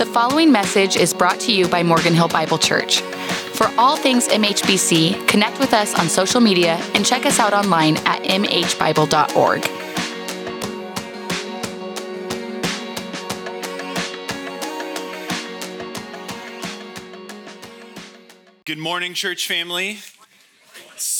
The 0.00 0.06
following 0.06 0.50
message 0.50 0.96
is 0.96 1.12
brought 1.12 1.38
to 1.40 1.52
you 1.52 1.68
by 1.68 1.82
Morgan 1.82 2.14
Hill 2.14 2.28
Bible 2.28 2.56
Church. 2.56 3.02
For 3.02 3.70
all 3.76 3.96
things 3.96 4.28
MHBC, 4.28 5.28
connect 5.28 5.60
with 5.60 5.74
us 5.74 5.92
on 5.94 6.08
social 6.08 6.40
media 6.40 6.76
and 6.94 7.04
check 7.04 7.26
us 7.26 7.38
out 7.38 7.52
online 7.52 7.98
at 8.06 8.22
mhbible.org. 8.22 9.60
Good 18.64 18.78
morning, 18.78 19.12
church 19.12 19.46
family. 19.46 19.98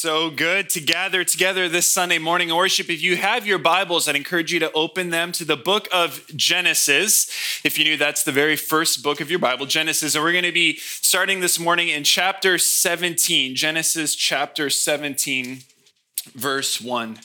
So 0.00 0.30
good 0.30 0.70
to 0.70 0.80
gather 0.80 1.24
together 1.24 1.68
this 1.68 1.86
Sunday 1.86 2.16
morning 2.16 2.48
worship. 2.48 2.88
If 2.88 3.02
you 3.02 3.18
have 3.18 3.46
your 3.46 3.58
Bibles, 3.58 4.08
I'd 4.08 4.16
encourage 4.16 4.50
you 4.50 4.58
to 4.60 4.72
open 4.72 5.10
them 5.10 5.30
to 5.32 5.44
the 5.44 5.58
book 5.58 5.88
of 5.92 6.26
Genesis. 6.34 7.30
If 7.64 7.78
you 7.78 7.84
knew 7.84 7.98
that's 7.98 8.22
the 8.22 8.32
very 8.32 8.56
first 8.56 9.02
book 9.02 9.20
of 9.20 9.28
your 9.28 9.38
Bible, 9.38 9.66
Genesis. 9.66 10.14
And 10.14 10.24
we're 10.24 10.32
going 10.32 10.44
to 10.44 10.52
be 10.52 10.78
starting 10.78 11.40
this 11.40 11.58
morning 11.58 11.90
in 11.90 12.02
chapter 12.02 12.56
17, 12.56 13.54
Genesis 13.54 14.14
chapter 14.14 14.70
17, 14.70 15.64
verse 16.34 16.80
1. 16.80 17.18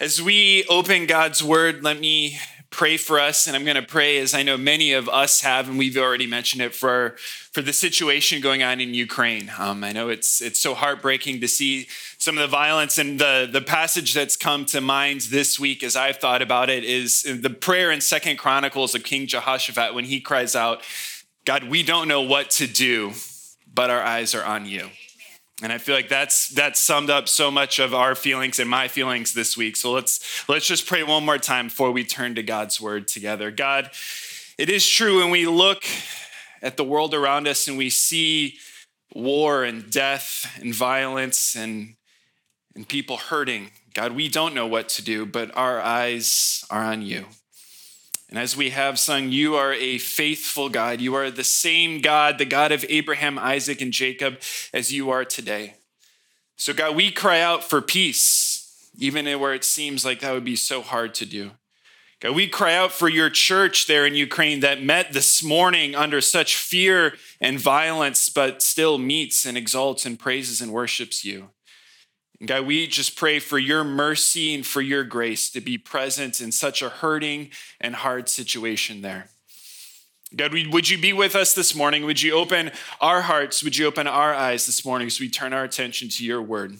As 0.00 0.22
we 0.22 0.64
open 0.70 1.04
God's 1.04 1.44
word, 1.44 1.84
let 1.84 2.00
me 2.00 2.38
pray 2.70 2.96
for 2.96 3.18
us. 3.18 3.46
And 3.46 3.56
I'm 3.56 3.64
going 3.64 3.76
to 3.76 3.82
pray, 3.82 4.18
as 4.18 4.34
I 4.34 4.42
know 4.42 4.56
many 4.56 4.92
of 4.92 5.08
us 5.08 5.40
have, 5.40 5.68
and 5.68 5.78
we've 5.78 5.96
already 5.96 6.26
mentioned 6.26 6.62
it, 6.62 6.74
for, 6.74 7.16
for 7.52 7.62
the 7.62 7.72
situation 7.72 8.40
going 8.40 8.62
on 8.62 8.80
in 8.80 8.94
Ukraine. 8.94 9.50
Um, 9.58 9.82
I 9.84 9.92
know 9.92 10.08
it's, 10.08 10.40
it's 10.40 10.60
so 10.60 10.74
heartbreaking 10.74 11.40
to 11.40 11.48
see 11.48 11.88
some 12.18 12.36
of 12.36 12.42
the 12.42 12.48
violence. 12.48 12.98
And 12.98 13.18
the, 13.18 13.48
the 13.50 13.60
passage 13.60 14.12
that's 14.14 14.36
come 14.36 14.64
to 14.66 14.80
mind 14.80 15.22
this 15.22 15.58
week 15.58 15.82
as 15.82 15.96
I've 15.96 16.18
thought 16.18 16.42
about 16.42 16.68
it 16.68 16.84
is 16.84 17.22
the 17.22 17.50
prayer 17.50 17.90
in 17.90 18.00
Second 18.00 18.36
Chronicles 18.36 18.94
of 18.94 19.02
King 19.02 19.26
Jehoshaphat 19.26 19.94
when 19.94 20.04
he 20.04 20.20
cries 20.20 20.54
out, 20.54 20.82
God, 21.44 21.64
we 21.64 21.82
don't 21.82 22.08
know 22.08 22.22
what 22.22 22.50
to 22.50 22.66
do, 22.66 23.12
but 23.72 23.90
our 23.90 24.02
eyes 24.02 24.34
are 24.34 24.44
on 24.44 24.66
you. 24.66 24.90
And 25.60 25.72
I 25.72 25.78
feel 25.78 25.94
like 25.94 26.08
that's 26.08 26.48
that's 26.50 26.78
summed 26.78 27.10
up 27.10 27.28
so 27.28 27.50
much 27.50 27.80
of 27.80 27.92
our 27.92 28.14
feelings 28.14 28.60
and 28.60 28.70
my 28.70 28.86
feelings 28.86 29.32
this 29.32 29.56
week. 29.56 29.76
So 29.76 29.90
let's 29.90 30.48
let's 30.48 30.66
just 30.66 30.86
pray 30.86 31.02
one 31.02 31.24
more 31.24 31.38
time 31.38 31.66
before 31.66 31.90
we 31.90 32.04
turn 32.04 32.36
to 32.36 32.42
God's 32.44 32.80
word 32.80 33.08
together. 33.08 33.50
God, 33.50 33.90
it 34.56 34.70
is 34.70 34.88
true 34.88 35.18
when 35.18 35.30
we 35.30 35.46
look 35.46 35.82
at 36.62 36.76
the 36.76 36.84
world 36.84 37.12
around 37.12 37.48
us 37.48 37.66
and 37.66 37.76
we 37.76 37.90
see 37.90 38.58
war 39.14 39.64
and 39.64 39.90
death 39.90 40.58
and 40.60 40.72
violence 40.72 41.56
and 41.56 41.96
and 42.76 42.88
people 42.88 43.16
hurting. 43.16 43.72
God, 43.94 44.12
we 44.12 44.28
don't 44.28 44.54
know 44.54 44.68
what 44.68 44.88
to 44.90 45.02
do, 45.02 45.26
but 45.26 45.50
our 45.56 45.80
eyes 45.80 46.64
are 46.70 46.84
on 46.84 47.02
you. 47.02 47.26
And 48.28 48.38
as 48.38 48.56
we 48.56 48.70
have 48.70 48.98
sung, 48.98 49.30
you 49.30 49.54
are 49.54 49.72
a 49.72 49.98
faithful 49.98 50.68
God. 50.68 51.00
You 51.00 51.14
are 51.14 51.30
the 51.30 51.44
same 51.44 52.00
God, 52.00 52.38
the 52.38 52.44
God 52.44 52.72
of 52.72 52.84
Abraham, 52.88 53.38
Isaac, 53.38 53.80
and 53.80 53.92
Jacob, 53.92 54.40
as 54.74 54.92
you 54.92 55.10
are 55.10 55.24
today. 55.24 55.74
So, 56.56 56.74
God, 56.74 56.94
we 56.94 57.10
cry 57.10 57.40
out 57.40 57.64
for 57.64 57.80
peace, 57.80 58.90
even 58.98 59.26
where 59.40 59.54
it 59.54 59.64
seems 59.64 60.04
like 60.04 60.20
that 60.20 60.32
would 60.32 60.44
be 60.44 60.56
so 60.56 60.82
hard 60.82 61.14
to 61.14 61.26
do. 61.26 61.52
God, 62.20 62.34
we 62.34 62.48
cry 62.48 62.74
out 62.74 62.90
for 62.90 63.08
your 63.08 63.30
church 63.30 63.86
there 63.86 64.04
in 64.04 64.14
Ukraine 64.14 64.60
that 64.60 64.82
met 64.82 65.12
this 65.12 65.42
morning 65.42 65.94
under 65.94 66.20
such 66.20 66.56
fear 66.56 67.14
and 67.40 67.60
violence, 67.60 68.28
but 68.28 68.60
still 68.60 68.98
meets 68.98 69.46
and 69.46 69.56
exalts 69.56 70.04
and 70.04 70.18
praises 70.18 70.60
and 70.60 70.72
worships 70.72 71.24
you. 71.24 71.50
And 72.40 72.48
God, 72.48 72.66
we 72.66 72.86
just 72.86 73.16
pray 73.16 73.38
for 73.38 73.58
your 73.58 73.82
mercy 73.82 74.54
and 74.54 74.64
for 74.64 74.80
your 74.80 75.04
grace 75.04 75.50
to 75.50 75.60
be 75.60 75.76
present 75.76 76.40
in 76.40 76.52
such 76.52 76.82
a 76.82 76.88
hurting 76.88 77.50
and 77.80 77.96
hard 77.96 78.28
situation 78.28 79.02
there. 79.02 79.28
God, 80.36 80.52
would 80.52 80.88
you 80.88 80.98
be 80.98 81.12
with 81.12 81.34
us 81.34 81.54
this 81.54 81.74
morning? 81.74 82.04
Would 82.04 82.20
you 82.20 82.34
open 82.34 82.70
our 83.00 83.22
hearts? 83.22 83.64
Would 83.64 83.76
you 83.76 83.86
open 83.86 84.06
our 84.06 84.34
eyes 84.34 84.66
this 84.66 84.84
morning 84.84 85.06
as 85.06 85.18
we 85.18 85.28
turn 85.28 85.52
our 85.52 85.64
attention 85.64 86.10
to 86.10 86.24
your 86.24 86.42
word? 86.42 86.76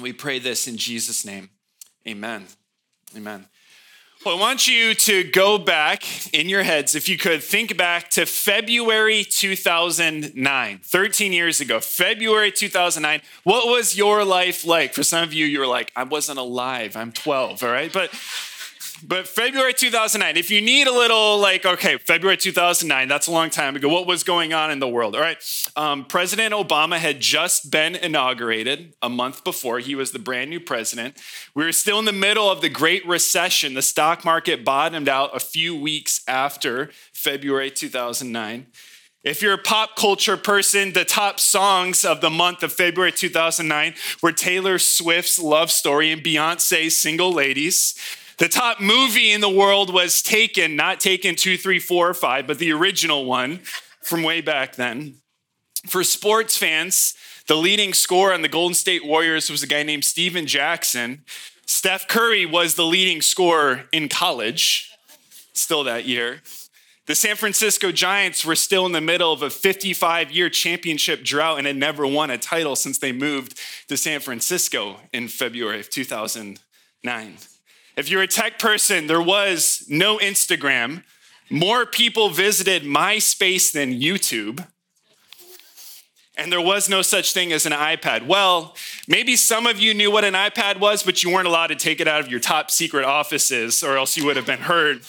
We 0.00 0.12
pray 0.12 0.38
this 0.38 0.66
in 0.66 0.76
Jesus' 0.76 1.24
name. 1.24 1.50
Amen. 2.08 2.46
Amen. 3.14 3.46
Well, 4.22 4.36
I 4.36 4.38
want 4.38 4.68
you 4.68 4.92
to 4.92 5.24
go 5.24 5.56
back 5.56 6.34
in 6.34 6.50
your 6.50 6.62
heads, 6.62 6.94
if 6.94 7.08
you 7.08 7.16
could, 7.16 7.42
think 7.42 7.78
back 7.78 8.10
to 8.10 8.26
February 8.26 9.24
2009, 9.24 10.80
13 10.82 11.32
years 11.32 11.62
ago, 11.62 11.80
February 11.80 12.52
2009. 12.52 13.22
What 13.44 13.68
was 13.68 13.96
your 13.96 14.22
life 14.22 14.62
like? 14.66 14.92
For 14.92 15.02
some 15.02 15.22
of 15.24 15.32
you, 15.32 15.46
you 15.46 15.58
were 15.58 15.66
like, 15.66 15.90
I 15.96 16.04
wasn't 16.04 16.38
alive, 16.38 16.96
I'm 16.96 17.12
12, 17.12 17.62
all 17.62 17.70
right? 17.70 17.90
But 17.90 18.10
but 19.06 19.26
February 19.26 19.72
2009, 19.72 20.36
if 20.36 20.50
you 20.50 20.60
need 20.60 20.86
a 20.86 20.92
little, 20.92 21.38
like, 21.38 21.64
okay, 21.64 21.98
February 21.98 22.36
2009, 22.36 23.08
that's 23.08 23.26
a 23.26 23.30
long 23.30 23.50
time 23.50 23.76
ago. 23.76 23.88
What 23.88 24.06
was 24.06 24.22
going 24.22 24.52
on 24.52 24.70
in 24.70 24.78
the 24.78 24.88
world? 24.88 25.14
All 25.14 25.20
right. 25.20 25.38
Um, 25.76 26.04
president 26.04 26.54
Obama 26.54 26.98
had 26.98 27.20
just 27.20 27.70
been 27.70 27.94
inaugurated 27.94 28.94
a 29.02 29.08
month 29.08 29.44
before. 29.44 29.78
He 29.78 29.94
was 29.94 30.12
the 30.12 30.18
brand 30.18 30.50
new 30.50 30.60
president. 30.60 31.16
We 31.54 31.64
were 31.64 31.72
still 31.72 31.98
in 31.98 32.04
the 32.04 32.12
middle 32.12 32.50
of 32.50 32.60
the 32.60 32.68
Great 32.68 33.06
Recession. 33.06 33.74
The 33.74 33.82
stock 33.82 34.24
market 34.24 34.64
bottomed 34.64 35.08
out 35.08 35.34
a 35.34 35.40
few 35.40 35.74
weeks 35.74 36.22
after 36.26 36.90
February 37.12 37.70
2009. 37.70 38.66
If 39.22 39.42
you're 39.42 39.52
a 39.52 39.58
pop 39.58 39.96
culture 39.96 40.38
person, 40.38 40.94
the 40.94 41.04
top 41.04 41.38
songs 41.38 42.06
of 42.06 42.22
the 42.22 42.30
month 42.30 42.62
of 42.62 42.72
February 42.72 43.12
2009 43.12 43.94
were 44.22 44.32
Taylor 44.32 44.78
Swift's 44.78 45.38
Love 45.38 45.70
Story 45.70 46.10
and 46.10 46.22
Beyonce's 46.22 46.98
Single 46.98 47.30
Ladies. 47.30 47.94
The 48.40 48.48
top 48.48 48.80
movie 48.80 49.32
in 49.32 49.42
the 49.42 49.50
world 49.50 49.92
was 49.92 50.22
Taken, 50.22 50.74
not 50.74 50.98
Taken 50.98 51.36
2, 51.36 51.58
3, 51.58 51.78
4, 51.78 52.08
or 52.08 52.14
5, 52.14 52.46
but 52.46 52.58
the 52.58 52.72
original 52.72 53.26
one 53.26 53.58
from 54.02 54.22
way 54.22 54.40
back 54.40 54.76
then. 54.76 55.16
For 55.86 56.02
sports 56.02 56.56
fans, 56.56 57.12
the 57.48 57.56
leading 57.56 57.92
scorer 57.92 58.32
on 58.32 58.40
the 58.40 58.48
Golden 58.48 58.74
State 58.74 59.04
Warriors 59.04 59.50
was 59.50 59.62
a 59.62 59.66
guy 59.66 59.82
named 59.82 60.06
Stephen 60.06 60.46
Jackson. 60.46 61.22
Steph 61.66 62.08
Curry 62.08 62.46
was 62.46 62.76
the 62.76 62.86
leading 62.86 63.20
scorer 63.20 63.84
in 63.92 64.08
college, 64.08 64.90
still 65.52 65.84
that 65.84 66.06
year. 66.06 66.40
The 67.04 67.14
San 67.14 67.36
Francisco 67.36 67.92
Giants 67.92 68.42
were 68.42 68.56
still 68.56 68.86
in 68.86 68.92
the 68.92 69.02
middle 69.02 69.34
of 69.34 69.42
a 69.42 69.50
55 69.50 70.30
year 70.30 70.48
championship 70.48 71.24
drought 71.24 71.58
and 71.58 71.66
had 71.66 71.76
never 71.76 72.06
won 72.06 72.30
a 72.30 72.38
title 72.38 72.74
since 72.74 72.96
they 72.96 73.12
moved 73.12 73.60
to 73.88 73.98
San 73.98 74.20
Francisco 74.20 74.96
in 75.12 75.28
February 75.28 75.80
of 75.80 75.90
2009. 75.90 77.36
If 78.00 78.10
you're 78.10 78.22
a 78.22 78.26
tech 78.26 78.58
person, 78.58 79.08
there 79.08 79.20
was 79.20 79.84
no 79.86 80.16
Instagram. 80.16 81.04
More 81.50 81.84
people 81.84 82.30
visited 82.30 82.82
MySpace 82.82 83.70
than 83.70 83.92
YouTube. 83.92 84.66
And 86.34 86.50
there 86.50 86.62
was 86.62 86.88
no 86.88 87.02
such 87.02 87.34
thing 87.34 87.52
as 87.52 87.66
an 87.66 87.72
iPad. 87.72 88.26
Well, 88.26 88.74
maybe 89.06 89.36
some 89.36 89.66
of 89.66 89.78
you 89.78 89.92
knew 89.92 90.10
what 90.10 90.24
an 90.24 90.32
iPad 90.32 90.80
was, 90.80 91.02
but 91.02 91.22
you 91.22 91.30
weren't 91.30 91.46
allowed 91.46 91.66
to 91.66 91.76
take 91.76 92.00
it 92.00 92.08
out 92.08 92.22
of 92.22 92.30
your 92.30 92.40
top 92.40 92.70
secret 92.70 93.04
offices, 93.04 93.82
or 93.82 93.98
else 93.98 94.16
you 94.16 94.24
would 94.24 94.36
have 94.36 94.46
been 94.46 94.60
heard. 94.60 95.02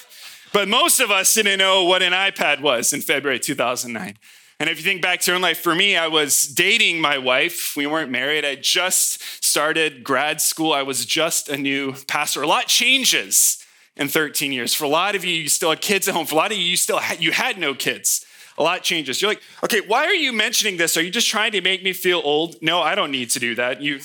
But 0.52 0.68
most 0.68 1.00
of 1.00 1.10
us 1.10 1.34
didn't 1.34 1.60
know 1.60 1.86
what 1.86 2.02
an 2.02 2.12
iPad 2.12 2.60
was 2.60 2.92
in 2.92 3.00
February 3.00 3.40
2009. 3.40 4.18
And 4.62 4.70
if 4.70 4.78
you 4.78 4.84
think 4.84 5.02
back 5.02 5.22
to 5.22 5.32
your 5.32 5.38
own 5.38 5.42
life, 5.42 5.60
for 5.60 5.74
me, 5.74 5.98
I 5.98 6.08
was 6.08 6.46
dating 6.46 7.02
my 7.02 7.18
wife. 7.18 7.74
We 7.76 7.88
weren't 7.88 8.12
married. 8.12 8.46
I 8.46 8.54
just 8.54 9.44
started 9.44 10.04
grad 10.04 10.40
school. 10.40 10.72
I 10.72 10.84
was 10.84 11.04
just 11.04 11.50
a 11.50 11.58
new 11.58 11.96
pastor. 12.06 12.44
A 12.44 12.48
lot 12.48 12.68
changes 12.68 13.58
in 13.96 14.08
13 14.08 14.52
years. 14.52 14.76
For 14.76 14.84
a 14.84 14.88
lot 14.88 15.16
of 15.16 15.26
you, 15.26 15.34
you 15.34 15.50
still 15.50 15.72
had 15.72 15.82
kids 15.82 16.08
at 16.08 16.14
home. 16.14 16.28
For 16.28 16.36
a 16.36 16.38
lot 16.38 16.52
of 16.52 16.60
you, 16.60 16.64
you 16.64 16.78
still 16.78 17.00
had, 17.00 17.24
you 17.24 17.32
had 17.32 17.58
no 17.58 17.74
kids. 17.74 18.24
A 18.60 18.62
lot 18.62 18.84
changes. 18.84 19.20
You're 19.20 19.32
like, 19.32 19.42
okay, 19.64 19.82
why 19.82 20.06
are 20.06 20.14
you 20.14 20.32
mentioning 20.32 20.78
this? 20.78 20.96
Are 20.96 21.02
you 21.02 21.10
just 21.10 21.28
trying 21.28 21.54
to 21.54 21.62
make 21.62 21.82
me 21.82 21.92
feel 21.92 22.22
old? 22.24 22.62
No, 22.62 22.82
I 22.82 22.94
don't 22.94 23.10
need 23.10 23.32
to 23.32 23.40
do 23.40 23.56
that. 23.56 23.82
You, 23.82 24.00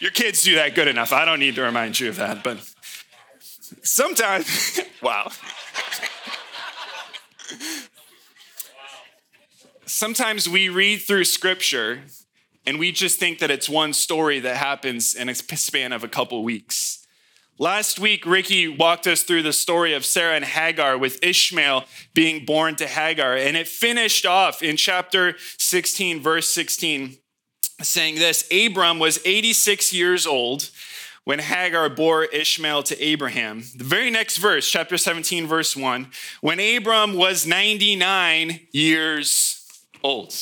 your 0.00 0.10
kids 0.10 0.42
do 0.42 0.54
that 0.54 0.74
good 0.74 0.88
enough. 0.88 1.12
I 1.12 1.26
don't 1.26 1.38
need 1.38 1.54
to 1.56 1.62
remind 1.62 2.00
you 2.00 2.08
of 2.08 2.16
that. 2.16 2.42
But 2.42 2.66
sometimes, 3.82 4.80
wow 5.02 5.30
sometimes 9.86 10.48
we 10.48 10.68
read 10.68 10.98
through 10.98 11.24
scripture 11.24 12.02
and 12.66 12.78
we 12.78 12.92
just 12.92 13.18
think 13.18 13.38
that 13.38 13.50
it's 13.50 13.68
one 13.68 13.92
story 13.92 14.40
that 14.40 14.56
happens 14.56 15.14
in 15.14 15.28
a 15.28 15.34
span 15.34 15.92
of 15.92 16.02
a 16.02 16.08
couple 16.08 16.42
weeks. 16.42 17.06
Last 17.58 17.98
week, 17.98 18.26
Ricky 18.26 18.68
walked 18.68 19.06
us 19.06 19.22
through 19.22 19.42
the 19.42 19.52
story 19.52 19.94
of 19.94 20.04
Sarah 20.04 20.34
and 20.34 20.44
Hagar 20.44 20.98
with 20.98 21.22
Ishmael 21.24 21.84
being 22.12 22.44
born 22.44 22.76
to 22.76 22.86
Hagar. 22.86 23.34
And 23.34 23.56
it 23.56 23.66
finished 23.66 24.26
off 24.26 24.62
in 24.62 24.76
chapter 24.76 25.36
16, 25.56 26.20
verse 26.20 26.52
16, 26.52 27.16
saying 27.80 28.16
this 28.16 28.46
Abram 28.52 28.98
was 28.98 29.20
86 29.24 29.94
years 29.94 30.26
old 30.26 30.70
when 31.24 31.38
Hagar 31.38 31.88
bore 31.88 32.24
Ishmael 32.24 32.82
to 32.84 33.02
Abraham. 33.02 33.62
The 33.74 33.84
very 33.84 34.10
next 34.10 34.36
verse, 34.36 34.70
chapter 34.70 34.98
17, 34.98 35.46
verse 35.46 35.74
1, 35.74 36.08
when 36.42 36.60
Abram 36.60 37.14
was 37.14 37.46
99 37.46 38.60
years 38.72 39.65
old. 40.02 40.34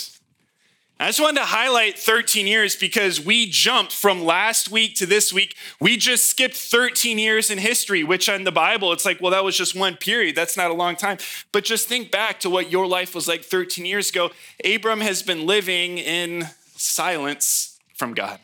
I 1.00 1.08
just 1.08 1.20
wanted 1.20 1.40
to 1.40 1.46
highlight 1.46 1.98
13 1.98 2.46
years 2.46 2.76
because 2.76 3.20
we 3.20 3.46
jumped 3.50 3.92
from 3.92 4.24
last 4.24 4.70
week 4.70 4.94
to 4.96 5.06
this 5.06 5.32
week. 5.32 5.56
We 5.80 5.96
just 5.96 6.26
skipped 6.26 6.56
13 6.56 7.18
years 7.18 7.50
in 7.50 7.58
history, 7.58 8.04
which 8.04 8.28
in 8.28 8.44
the 8.44 8.52
Bible, 8.52 8.92
it's 8.92 9.04
like, 9.04 9.20
well, 9.20 9.32
that 9.32 9.44
was 9.44 9.56
just 9.56 9.74
one 9.74 9.96
period. 9.96 10.36
That's 10.36 10.56
not 10.56 10.70
a 10.70 10.74
long 10.74 10.94
time. 10.94 11.18
But 11.50 11.64
just 11.64 11.88
think 11.88 12.12
back 12.12 12.38
to 12.40 12.50
what 12.50 12.70
your 12.70 12.86
life 12.86 13.12
was 13.12 13.26
like 13.26 13.42
13 13.42 13.84
years 13.84 14.10
ago. 14.10 14.30
Abram 14.64 15.00
has 15.00 15.22
been 15.22 15.46
living 15.46 15.98
in 15.98 16.46
silence 16.76 17.80
from 17.96 18.14
God. 18.14 18.38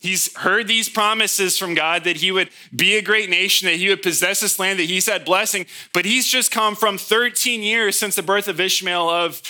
He's 0.00 0.36
heard 0.36 0.66
these 0.66 0.88
promises 0.88 1.56
from 1.56 1.74
God 1.74 2.02
that 2.02 2.16
he 2.16 2.32
would 2.32 2.50
be 2.74 2.96
a 2.96 3.02
great 3.02 3.30
nation, 3.30 3.66
that 3.66 3.76
he 3.76 3.88
would 3.88 4.02
possess 4.02 4.40
this 4.40 4.58
land, 4.58 4.80
that 4.80 4.86
he's 4.86 5.08
had 5.08 5.24
blessing, 5.24 5.66
but 5.94 6.04
he's 6.04 6.26
just 6.26 6.50
come 6.50 6.74
from 6.74 6.98
13 6.98 7.62
years 7.62 7.96
since 7.96 8.16
the 8.16 8.22
birth 8.22 8.48
of 8.48 8.58
Ishmael 8.58 9.08
of 9.08 9.40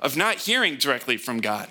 of 0.00 0.16
not 0.16 0.36
hearing 0.36 0.76
directly 0.76 1.16
from 1.16 1.40
God, 1.40 1.68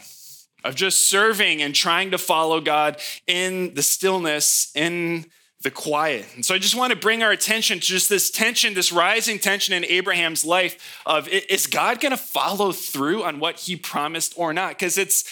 of 0.63 0.75
just 0.75 1.09
serving 1.09 1.61
and 1.61 1.73
trying 1.73 2.11
to 2.11 2.17
follow 2.17 2.59
God 2.59 2.99
in 3.25 3.73
the 3.73 3.83
stillness, 3.83 4.71
in 4.75 5.25
the 5.61 5.71
quiet. 5.71 6.25
And 6.35 6.45
so 6.45 6.53
I 6.53 6.59
just 6.59 6.75
want 6.75 6.91
to 6.91 6.99
bring 6.99 7.23
our 7.23 7.31
attention 7.31 7.79
to 7.79 7.85
just 7.85 8.09
this 8.09 8.29
tension, 8.29 8.73
this 8.73 8.91
rising 8.91 9.39
tension 9.39 9.73
in 9.73 9.83
Abraham's 9.85 10.45
life 10.45 11.01
of 11.05 11.27
is 11.27 11.67
God 11.67 11.99
going 11.99 12.11
to 12.11 12.17
follow 12.17 12.71
through 12.71 13.23
on 13.23 13.39
what 13.39 13.61
he 13.61 13.75
promised 13.75 14.33
or 14.37 14.53
not? 14.53 14.69
Because 14.69 14.97
it's 14.97 15.23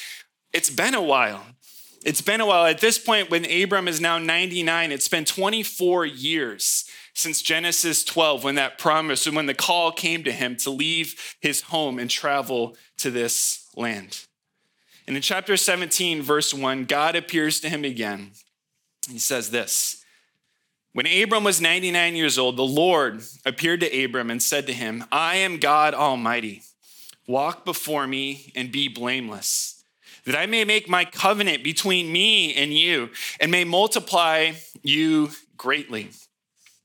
it's 0.51 0.69
been 0.69 0.95
a 0.95 1.01
while. 1.01 1.43
It's 2.05 2.21
been 2.21 2.41
a 2.41 2.45
while. 2.45 2.65
At 2.65 2.81
this 2.81 2.97
point, 2.97 3.29
when 3.29 3.51
Abram 3.51 3.87
is 3.87 3.99
now 3.99 4.19
99, 4.19 4.91
it's 4.91 5.07
been 5.07 5.25
24 5.25 6.05
years 6.05 6.85
since 7.15 7.41
Genesis 7.41 8.03
12, 8.03 8.43
when 8.43 8.55
that 8.55 8.77
promise 8.77 9.25
and 9.25 9.35
when 9.35 9.45
the 9.45 9.53
call 9.53 9.91
came 9.91 10.23
to 10.25 10.31
him 10.31 10.57
to 10.57 10.69
leave 10.69 11.35
his 11.39 11.61
home 11.61 11.97
and 11.97 12.09
travel 12.09 12.75
to 12.97 13.09
this 13.09 13.67
land. 13.75 14.25
And 15.07 15.15
in 15.15 15.21
chapter 15.21 15.55
17, 15.55 16.21
verse 16.21 16.53
1, 16.53 16.85
God 16.85 17.15
appears 17.15 17.61
to 17.61 17.69
him 17.69 17.85
again. 17.85 18.31
He 19.09 19.17
says 19.17 19.49
this 19.49 20.03
When 20.91 21.07
Abram 21.07 21.45
was 21.45 21.61
99 21.61 22.15
years 22.15 22.37
old, 22.37 22.57
the 22.57 22.63
Lord 22.63 23.21
appeared 23.45 23.79
to 23.79 24.03
Abram 24.03 24.29
and 24.29 24.43
said 24.43 24.67
to 24.67 24.73
him, 24.73 25.05
I 25.11 25.37
am 25.37 25.57
God 25.57 25.93
Almighty. 25.93 26.63
Walk 27.27 27.65
before 27.65 28.05
me 28.05 28.51
and 28.55 28.71
be 28.71 28.87
blameless, 28.87 29.83
that 30.25 30.35
I 30.35 30.45
may 30.47 30.65
make 30.65 30.89
my 30.89 31.05
covenant 31.05 31.63
between 31.63 32.11
me 32.11 32.53
and 32.53 32.73
you 32.73 33.09
and 33.39 33.51
may 33.51 33.63
multiply 33.63 34.51
you 34.83 35.31
greatly. 35.57 36.09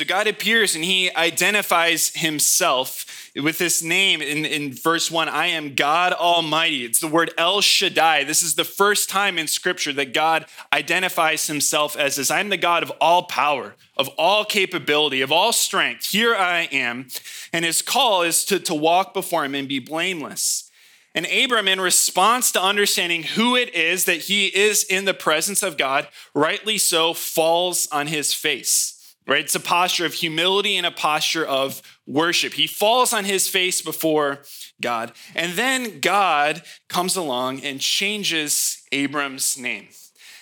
So 0.00 0.06
God 0.06 0.26
appears 0.26 0.74
and 0.74 0.82
he 0.82 1.14
identifies 1.14 2.08
himself 2.14 3.30
with 3.36 3.58
this 3.58 3.82
name 3.82 4.22
in, 4.22 4.46
in 4.46 4.72
verse 4.72 5.10
1 5.10 5.28
I 5.28 5.48
am 5.48 5.74
God 5.74 6.14
Almighty. 6.14 6.86
It's 6.86 7.00
the 7.00 7.06
word 7.06 7.34
El 7.36 7.60
Shaddai. 7.60 8.24
This 8.24 8.42
is 8.42 8.54
the 8.54 8.64
first 8.64 9.10
time 9.10 9.36
in 9.36 9.46
Scripture 9.46 9.92
that 9.92 10.14
God 10.14 10.46
identifies 10.72 11.48
himself 11.48 11.98
as 11.98 12.16
this 12.16 12.30
I'm 12.30 12.48
the 12.48 12.56
God 12.56 12.82
of 12.82 12.90
all 12.98 13.24
power, 13.24 13.74
of 13.94 14.08
all 14.16 14.46
capability, 14.46 15.20
of 15.20 15.30
all 15.30 15.52
strength. 15.52 16.06
Here 16.06 16.34
I 16.34 16.60
am. 16.72 17.08
And 17.52 17.66
his 17.66 17.82
call 17.82 18.22
is 18.22 18.46
to, 18.46 18.58
to 18.58 18.74
walk 18.74 19.12
before 19.12 19.44
him 19.44 19.54
and 19.54 19.68
be 19.68 19.80
blameless. 19.80 20.70
And 21.14 21.26
Abram, 21.26 21.68
in 21.68 21.78
response 21.78 22.50
to 22.52 22.62
understanding 22.62 23.24
who 23.24 23.54
it 23.54 23.74
is 23.74 24.06
that 24.06 24.22
he 24.22 24.46
is 24.46 24.82
in 24.82 25.04
the 25.04 25.12
presence 25.12 25.62
of 25.62 25.76
God, 25.76 26.08
rightly 26.32 26.78
so, 26.78 27.12
falls 27.12 27.86
on 27.92 28.06
his 28.06 28.32
face 28.32 28.96
right? 29.30 29.44
It's 29.44 29.54
a 29.54 29.60
posture 29.60 30.04
of 30.04 30.14
humility 30.14 30.76
and 30.76 30.84
a 30.84 30.90
posture 30.90 31.46
of 31.46 31.80
worship. 32.04 32.54
He 32.54 32.66
falls 32.66 33.12
on 33.12 33.24
his 33.24 33.46
face 33.46 33.80
before 33.80 34.40
God. 34.82 35.12
And 35.36 35.52
then 35.52 36.00
God 36.00 36.62
comes 36.88 37.14
along 37.14 37.60
and 37.60 37.80
changes 37.80 38.82
Abram's 38.90 39.56
name. 39.56 39.86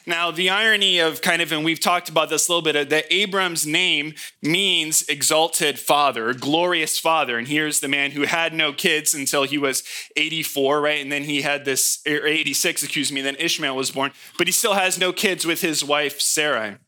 Now, 0.06 0.30
the 0.30 0.48
irony 0.48 1.00
of 1.00 1.20
kind 1.20 1.42
of, 1.42 1.52
and 1.52 1.66
we've 1.66 1.78
talked 1.78 2.08
about 2.08 2.30
this 2.30 2.48
a 2.48 2.50
little 2.50 2.62
bit, 2.62 2.76
uh, 2.76 2.84
that 2.84 3.12
Abram's 3.12 3.66
name 3.66 4.14
means 4.42 5.06
exalted 5.06 5.78
father, 5.78 6.32
glorious 6.32 6.98
father. 6.98 7.36
And 7.36 7.46
here's 7.46 7.80
the 7.80 7.88
man 7.88 8.12
who 8.12 8.22
had 8.22 8.54
no 8.54 8.72
kids 8.72 9.12
until 9.12 9.42
he 9.42 9.58
was 9.58 9.82
84, 10.16 10.80
right? 10.80 11.02
And 11.02 11.12
then 11.12 11.24
he 11.24 11.42
had 11.42 11.66
this, 11.66 12.00
or 12.06 12.26
86, 12.26 12.82
excuse 12.82 13.12
me, 13.12 13.20
then 13.20 13.36
Ishmael 13.38 13.76
was 13.76 13.90
born, 13.90 14.12
but 14.38 14.46
he 14.46 14.52
still 14.52 14.74
has 14.74 14.98
no 14.98 15.12
kids 15.12 15.44
with 15.44 15.60
his 15.60 15.84
wife, 15.84 16.22
Sarai. 16.22 16.78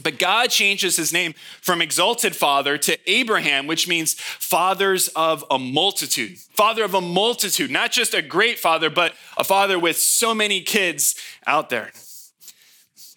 But 0.00 0.18
God 0.18 0.50
changes 0.50 0.96
his 0.96 1.12
name 1.12 1.34
from 1.60 1.82
exalted 1.82 2.34
father 2.34 2.78
to 2.78 2.98
Abraham, 3.10 3.66
which 3.66 3.86
means 3.86 4.14
fathers 4.14 5.08
of 5.08 5.44
a 5.50 5.58
multitude. 5.58 6.38
Father 6.38 6.84
of 6.84 6.94
a 6.94 7.00
multitude, 7.00 7.70
not 7.70 7.92
just 7.92 8.14
a 8.14 8.22
great 8.22 8.58
father, 8.58 8.88
but 8.88 9.14
a 9.36 9.44
father 9.44 9.78
with 9.78 9.96
so 9.96 10.34
many 10.34 10.62
kids 10.62 11.14
out 11.46 11.68
there. 11.68 11.92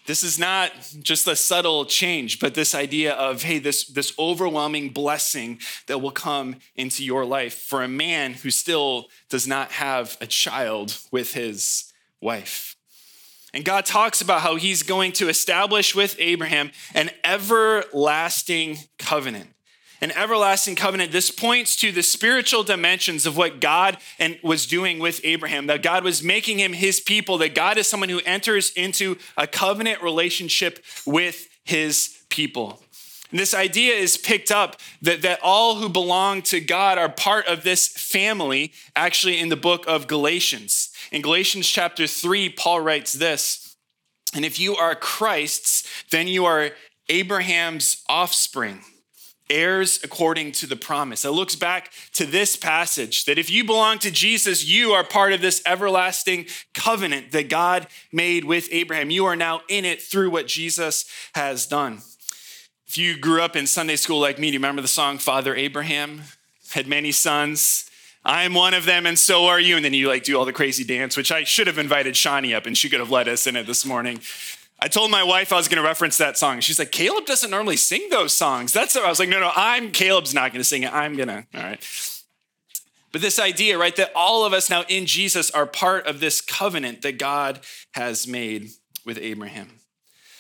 This 0.06 0.24
is 0.24 0.38
not 0.38 0.72
just 1.02 1.28
a 1.28 1.36
subtle 1.36 1.86
change, 1.86 2.40
but 2.40 2.54
this 2.54 2.76
idea 2.76 3.14
of, 3.14 3.42
hey, 3.42 3.58
this, 3.58 3.86
this 3.86 4.14
overwhelming 4.20 4.90
blessing 4.90 5.60
that 5.88 6.00
will 6.00 6.12
come 6.12 6.58
into 6.76 7.04
your 7.04 7.26
life 7.26 7.56
for 7.56 7.84
a 7.84 7.88
man 7.88 8.34
who 8.34 8.52
still 8.52 9.08
does 9.30 9.48
not 9.48 9.72
have 9.72 10.16
a 10.22 10.28
child 10.28 10.98
with 11.12 11.34
his 11.34 11.92
wife. 12.22 12.75
And 13.56 13.64
God 13.64 13.86
talks 13.86 14.20
about 14.20 14.42
how 14.42 14.58
he's 14.58 14.84
going 14.84 15.14
to 15.14 15.30
establish 15.30 15.96
with 15.96 16.18
Abraham 16.20 16.72
an 16.94 17.10
everlasting 17.24 18.80
covenant. 19.00 19.50
An 20.02 20.12
everlasting 20.12 20.76
covenant. 20.76 21.14
This 21.14 21.32
points 21.32 21.78
to 21.78 21.94
the 21.94 22.04
spiritual 22.04 22.64
dimensions 22.64 23.26
of 23.26 23.38
what 23.38 23.62
God 23.62 23.98
and 24.20 24.38
was 24.44 24.66
doing 24.66 25.00
with 25.00 25.22
Abraham, 25.24 25.68
that 25.68 25.82
God 25.82 26.04
was 26.04 26.22
making 26.22 26.60
him 26.60 26.74
his 26.74 27.00
people, 27.00 27.38
that 27.38 27.56
God 27.56 27.78
is 27.78 27.88
someone 27.88 28.10
who 28.10 28.20
enters 28.26 28.72
into 28.72 29.16
a 29.38 29.48
covenant 29.48 30.04
relationship 30.04 30.84
with 31.06 31.48
his 31.64 32.18
people. 32.28 32.84
And 33.32 33.40
this 33.40 33.54
idea 33.54 33.94
is 33.94 34.18
picked 34.18 34.52
up 34.52 34.82
that, 35.02 35.22
that 35.22 35.40
all 35.42 35.76
who 35.76 35.88
belong 35.88 36.42
to 36.44 36.60
God 36.60 36.98
are 36.98 37.10
part 37.10 37.48
of 37.48 37.64
this 37.64 37.88
family, 37.88 38.74
actually, 38.98 39.40
in 39.40 39.48
the 39.48 39.56
book 39.56 39.86
of 39.88 40.08
Galatians. 40.08 40.85
In 41.16 41.22
Galatians 41.22 41.70
chapter 41.70 42.08
3, 42.08 42.50
Paul 42.50 42.82
writes 42.82 43.14
this 43.14 43.78
And 44.34 44.44
if 44.44 44.60
you 44.60 44.76
are 44.76 44.96
Christ's, 44.96 45.88
then 46.12 46.28
you 46.28 46.44
are 46.44 46.72
Abraham's 47.08 48.04
offspring, 48.10 48.82
heirs 49.50 49.98
according 50.04 50.52
to 50.52 50.68
the 50.68 50.76
promise. 50.76 51.24
It 51.24 51.30
looks 51.30 51.56
back 51.56 51.94
to 52.16 52.26
this 52.26 52.58
passage 52.58 53.24
that 53.26 53.40
if 53.40 53.50
you 53.50 53.64
belong 53.64 54.00
to 54.00 54.12
Jesus, 54.12 54.66
you 54.66 54.92
are 54.92 55.06
part 55.06 55.32
of 55.32 55.40
this 55.40 55.62
everlasting 55.66 56.48
covenant 56.74 57.32
that 57.32 57.48
God 57.48 57.88
made 58.12 58.44
with 58.44 58.68
Abraham. 58.74 59.10
You 59.10 59.26
are 59.26 59.38
now 59.38 59.62
in 59.70 59.86
it 59.86 60.02
through 60.02 60.32
what 60.32 60.48
Jesus 60.48 61.06
has 61.34 61.66
done. 61.66 62.00
If 62.88 62.98
you 62.98 63.18
grew 63.18 63.42
up 63.42 63.56
in 63.56 63.68
Sunday 63.68 63.96
school 63.96 64.20
like 64.20 64.38
me, 64.38 64.48
do 64.48 64.56
you 64.56 64.60
remember 64.60 64.82
the 64.82 64.90
song 64.90 65.20
Father 65.20 65.56
Abraham 65.56 66.24
had 66.74 66.88
many 66.88 67.14
sons? 67.14 67.85
I'm 68.26 68.56
one 68.56 68.74
of 68.74 68.86
them, 68.86 69.06
and 69.06 69.20
so 69.20 69.46
are 69.46 69.60
you. 69.60 69.76
And 69.76 69.86
then 69.86 69.94
you 69.94 70.08
like 70.08 70.24
do 70.24 70.38
all 70.38 70.46
the 70.46 70.54
crazy 70.54 70.84
dance, 70.84 71.16
which 71.16 71.32
I 71.32 71.44
should 71.44 71.68
have 71.68 71.78
invited 71.78 72.18
Shawnee 72.18 72.56
up, 72.56 72.66
and 72.66 72.76
she 72.76 72.90
could 72.90 73.00
have 73.00 73.12
led 73.12 73.28
us 73.28 73.46
in 73.46 73.56
it 73.56 73.68
this 73.68 73.86
morning. 73.86 74.20
I 74.80 74.88
told 74.88 75.12
my 75.12 75.24
wife 75.24 75.54
I 75.54 75.58
was 75.58 75.68
going 75.68 75.82
to 75.82 75.88
reference 75.88 76.18
that 76.18 76.38
song. 76.38 76.60
She's 76.60 76.80
like, 76.80 76.92
Caleb 76.92 77.26
doesn't 77.26 77.52
normally 77.52 77.78
sing 77.78 78.10
those 78.10 78.34
songs. 78.34 78.74
That's 78.74 78.96
I 78.96 79.08
was 79.08 79.20
like, 79.20 79.30
no, 79.30 79.40
no, 79.40 79.52
I'm 79.56 79.92
Caleb's 79.92 80.34
not 80.34 80.52
going 80.52 80.60
to 80.60 80.66
sing 80.66 80.84
it. 80.84 80.94
I'm 80.94 81.16
gonna. 81.16 81.46
All 81.54 81.62
right. 81.62 82.22
But 83.12 83.22
this 83.22 83.40
idea, 83.40 83.78
right, 83.78 83.96
that 83.96 84.12
all 84.14 84.44
of 84.44 84.52
us 84.52 84.70
now 84.70 84.84
in 84.90 85.06
Jesus 85.06 85.50
are 85.52 85.66
part 85.66 86.06
of 86.06 86.20
this 86.20 86.42
covenant 86.42 87.02
that 87.04 87.18
God 87.18 87.62
has 87.94 88.28
made 88.28 88.72
with 89.06 89.18
Abraham. 89.18 89.70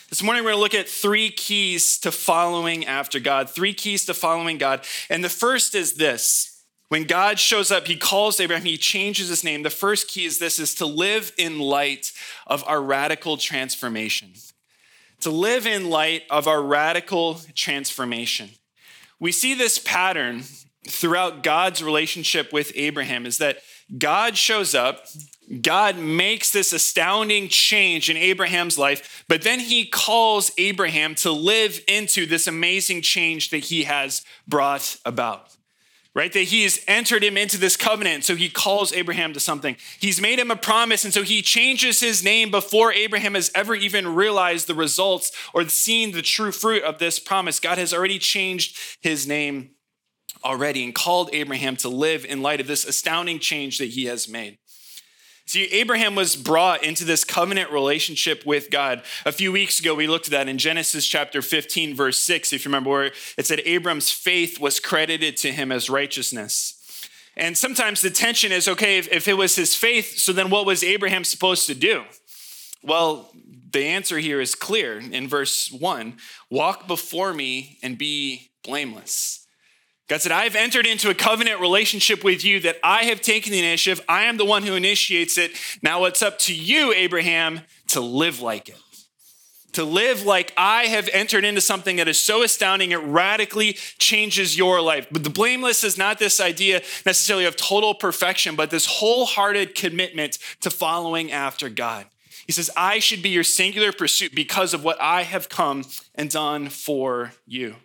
This 0.09 0.21
morning, 0.21 0.43
we're 0.43 0.51
going 0.51 0.57
to 0.57 0.61
look 0.61 0.73
at 0.73 0.89
three 0.89 1.29
keys 1.29 1.97
to 1.99 2.11
following 2.11 2.85
after 2.85 3.19
God, 3.19 3.49
three 3.49 3.73
keys 3.73 4.05
to 4.05 4.13
following 4.13 4.57
God. 4.57 4.83
And 5.09 5.23
the 5.23 5.29
first 5.29 5.73
is 5.73 5.93
this 5.93 6.54
When 6.89 7.05
God 7.05 7.39
shows 7.39 7.71
up, 7.71 7.87
he 7.87 7.95
calls 7.95 8.39
Abraham, 8.39 8.65
he 8.65 8.77
changes 8.77 9.29
his 9.29 9.43
name. 9.43 9.63
The 9.63 9.69
first 9.69 10.07
key 10.07 10.25
is 10.25 10.37
this 10.37 10.59
is 10.59 10.75
to 10.75 10.85
live 10.85 11.31
in 11.37 11.59
light 11.59 12.11
of 12.45 12.63
our 12.67 12.81
radical 12.81 13.37
transformation. 13.37 14.33
To 15.21 15.31
live 15.31 15.65
in 15.65 15.89
light 15.89 16.23
of 16.29 16.47
our 16.47 16.61
radical 16.61 17.39
transformation. 17.55 18.51
We 19.19 19.31
see 19.31 19.55
this 19.55 19.79
pattern 19.79 20.43
throughout 20.87 21.41
God's 21.41 21.81
relationship 21.81 22.53
with 22.53 22.71
Abraham 22.75 23.25
is 23.25 23.39
that 23.39 23.57
God 23.97 24.37
shows 24.37 24.75
up, 24.75 25.07
God 25.61 25.97
makes 25.97 26.51
this 26.51 26.73
astounding 26.73 27.47
change 27.49 28.09
in 28.09 28.17
Abraham's 28.17 28.77
life, 28.77 29.23
but 29.27 29.41
then 29.41 29.59
he 29.59 29.87
calls 29.87 30.51
Abraham 30.57 31.15
to 31.15 31.31
live 31.31 31.79
into 31.87 32.27
this 32.27 32.45
amazing 32.45 33.01
change 33.01 33.49
that 33.49 33.65
he 33.65 33.83
has 33.83 34.23
brought 34.47 34.97
about 35.05 35.55
right? 36.15 36.31
That 36.31 36.39
he's 36.39 36.83
entered 36.87 37.23
him 37.23 37.35
into 37.37 37.57
this 37.57 37.75
covenant. 37.75 38.23
So 38.23 38.35
he 38.35 38.49
calls 38.49 38.93
Abraham 38.93 39.33
to 39.33 39.39
something. 39.39 39.75
He's 39.99 40.21
made 40.21 40.39
him 40.39 40.49
a 40.49 40.55
promise. 40.55 41.03
And 41.03 41.13
so 41.13 41.21
he 41.21 41.41
changes 41.41 41.99
his 41.99 42.23
name 42.23 42.49
before 42.49 42.93
Abraham 42.93 43.35
has 43.35 43.51
ever 43.53 43.75
even 43.75 44.15
realized 44.15 44.67
the 44.67 44.73
results 44.73 45.31
or 45.53 45.67
seen 45.67 46.13
the 46.13 46.21
true 46.21 46.53
fruit 46.53 46.83
of 46.83 46.97
this 46.97 47.19
promise. 47.19 47.59
God 47.59 47.77
has 47.77 47.93
already 47.93 48.17
changed 48.17 48.79
his 49.01 49.27
name 49.27 49.71
already 50.43 50.83
and 50.85 50.95
called 50.95 51.29
Abraham 51.33 51.75
to 51.77 51.89
live 51.89 52.23
in 52.23 52.41
light 52.41 52.61
of 52.61 52.67
this 52.67 52.85
astounding 52.85 53.39
change 53.39 53.77
that 53.79 53.89
he 53.89 54.05
has 54.05 54.29
made. 54.29 54.57
See, 55.47 55.65
Abraham 55.65 56.15
was 56.15 56.35
brought 56.35 56.83
into 56.83 57.05
this 57.05 57.23
covenant 57.23 57.71
relationship 57.71 58.45
with 58.45 58.71
God. 58.71 59.03
A 59.25 59.31
few 59.31 59.51
weeks 59.51 59.79
ago, 59.79 59.93
we 59.93 60.07
looked 60.07 60.25
at 60.25 60.31
that 60.31 60.49
in 60.49 60.57
Genesis 60.57 61.05
chapter 61.05 61.41
15, 61.41 61.95
verse 61.95 62.17
6, 62.17 62.51
if 62.51 62.65
you 62.65 62.69
remember, 62.69 62.89
where 62.89 63.11
it 63.37 63.45
said 63.45 63.61
Abram's 63.63 64.09
faith 64.09 64.59
was 64.59 64.79
credited 64.79 65.37
to 65.37 65.51
him 65.51 65.71
as 65.71 65.87
righteousness. 65.87 66.81
And 67.37 67.55
sometimes 67.55 68.01
the 68.01 68.09
tension 68.09 68.51
is 68.51 68.67
okay, 68.67 68.97
if, 68.97 69.11
if 69.11 69.27
it 69.27 69.35
was 69.35 69.55
his 69.55 69.75
faith, 69.75 70.17
so 70.17 70.33
then 70.33 70.49
what 70.49 70.65
was 70.65 70.83
Abraham 70.83 71.23
supposed 71.23 71.67
to 71.67 71.75
do? 71.75 72.03
Well, 72.81 73.31
the 73.71 73.85
answer 73.85 74.17
here 74.17 74.41
is 74.41 74.55
clear 74.55 74.99
in 74.99 75.27
verse 75.27 75.71
1 75.71 76.17
walk 76.49 76.87
before 76.87 77.33
me 77.33 77.77
and 77.83 77.97
be 77.97 78.51
blameless. 78.63 79.44
God 80.07 80.21
said, 80.21 80.31
I've 80.31 80.55
entered 80.55 80.85
into 80.85 81.09
a 81.09 81.15
covenant 81.15 81.59
relationship 81.59 82.23
with 82.23 82.45
you 82.45 82.59
that 82.59 82.77
I 82.83 83.05
have 83.05 83.21
taken 83.21 83.51
the 83.51 83.59
initiative. 83.59 84.05
I 84.07 84.23
am 84.23 84.37
the 84.37 84.45
one 84.45 84.63
who 84.63 84.75
initiates 84.75 85.37
it. 85.37 85.51
Now 85.81 86.05
it's 86.05 86.21
up 86.21 86.37
to 86.39 86.53
you, 86.53 86.93
Abraham, 86.93 87.61
to 87.87 88.01
live 88.01 88.39
like 88.39 88.69
it. 88.69 88.77
To 89.73 89.83
live 89.83 90.23
like 90.23 90.53
I 90.55 90.83
have 90.83 91.09
entered 91.11 91.43
into 91.43 91.59
something 91.59 91.95
that 91.97 92.07
is 92.07 92.21
so 92.21 92.43
astounding, 92.43 92.91
it 92.91 93.01
radically 93.03 93.73
changes 93.97 94.57
your 94.57 94.79
life. 94.79 95.07
But 95.11 95.23
the 95.23 95.29
blameless 95.29 95.83
is 95.83 95.97
not 95.97 96.19
this 96.19 96.39
idea 96.39 96.81
necessarily 97.05 97.45
of 97.45 97.57
total 97.57 97.93
perfection, 97.93 98.55
but 98.55 98.69
this 98.69 98.85
wholehearted 98.85 99.75
commitment 99.75 100.37
to 100.61 100.69
following 100.69 101.31
after 101.31 101.67
God. 101.67 102.05
He 102.45 102.53
says, 102.53 102.69
I 102.77 102.99
should 102.99 103.23
be 103.23 103.29
your 103.29 103.43
singular 103.43 103.91
pursuit 103.91 104.35
because 104.35 104.73
of 104.73 104.83
what 104.83 105.01
I 105.01 105.23
have 105.23 105.49
come 105.49 105.83
and 106.13 106.29
done 106.29 106.69
for 106.69 107.33
you. 107.45 107.75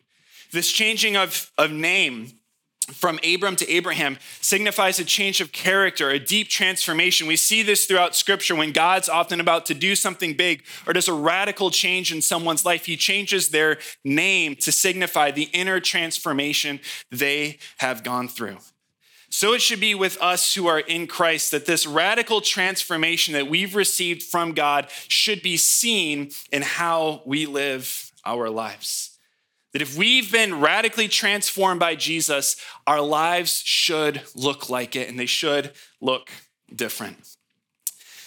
This 0.53 0.71
changing 0.71 1.17
of, 1.17 1.51
of 1.57 1.71
name 1.71 2.33
from 2.93 3.21
Abram 3.25 3.57
to 3.57 3.71
Abraham 3.71 4.19
signifies 4.41 4.99
a 4.99 5.05
change 5.05 5.41
of 5.41 5.53
character, 5.53 6.11
a 6.11 6.19
deep 6.19 6.49
transformation. 6.49 7.27
We 7.27 7.37
see 7.37 7.63
this 7.63 7.87
throughout 7.87 8.17
scripture 8.17 8.55
when 8.55 8.73
God's 8.73 9.09
often 9.09 9.41
about 9.41 9.67
to 9.67 9.75
do 9.75 9.95
something 9.95 10.35
big 10.35 10.65
or 10.87 10.93
does 10.93 11.09
a 11.09 11.13
radical 11.13 11.71
change 11.71 12.13
in 12.13 12.23
someone's 12.23 12.65
life. 12.65 12.87
He 12.87 12.97
changes 12.97 13.51
their 13.51 13.79
name 14.05 14.57
to 14.57 14.73
signify 14.73 15.31
the 15.31 15.49
inner 15.53 15.81
transformation 15.81 16.81
they 17.11 17.59
have 17.79 18.03
gone 18.03 18.29
through. 18.29 18.59
So 19.33 19.53
it 19.53 19.63
should 19.63 19.79
be 19.79 19.95
with 19.95 20.21
us 20.21 20.55
who 20.55 20.67
are 20.67 20.81
in 20.81 21.07
Christ 21.07 21.53
that 21.53 21.67
this 21.67 21.87
radical 21.87 22.41
transformation 22.41 23.33
that 23.35 23.49
we've 23.49 23.77
received 23.77 24.25
from 24.25 24.53
God 24.55 24.89
should 25.07 25.41
be 25.41 25.57
seen 25.57 26.33
in 26.51 26.63
how 26.63 27.23
we 27.25 27.47
live 27.47 28.11
our 28.25 28.51
lives. 28.51 29.10
That 29.73 29.83
if 29.83 29.97
we've 29.97 30.31
been 30.31 30.61
radically 30.61 31.07
transformed 31.07 31.79
by 31.79 31.95
Jesus, 31.95 32.57
our 32.87 33.01
lives 33.01 33.63
should 33.65 34.23
look 34.35 34.69
like 34.69 34.97
it 34.97 35.09
and 35.09 35.19
they 35.19 35.27
should 35.27 35.73
look 36.01 36.31
different. 36.75 37.37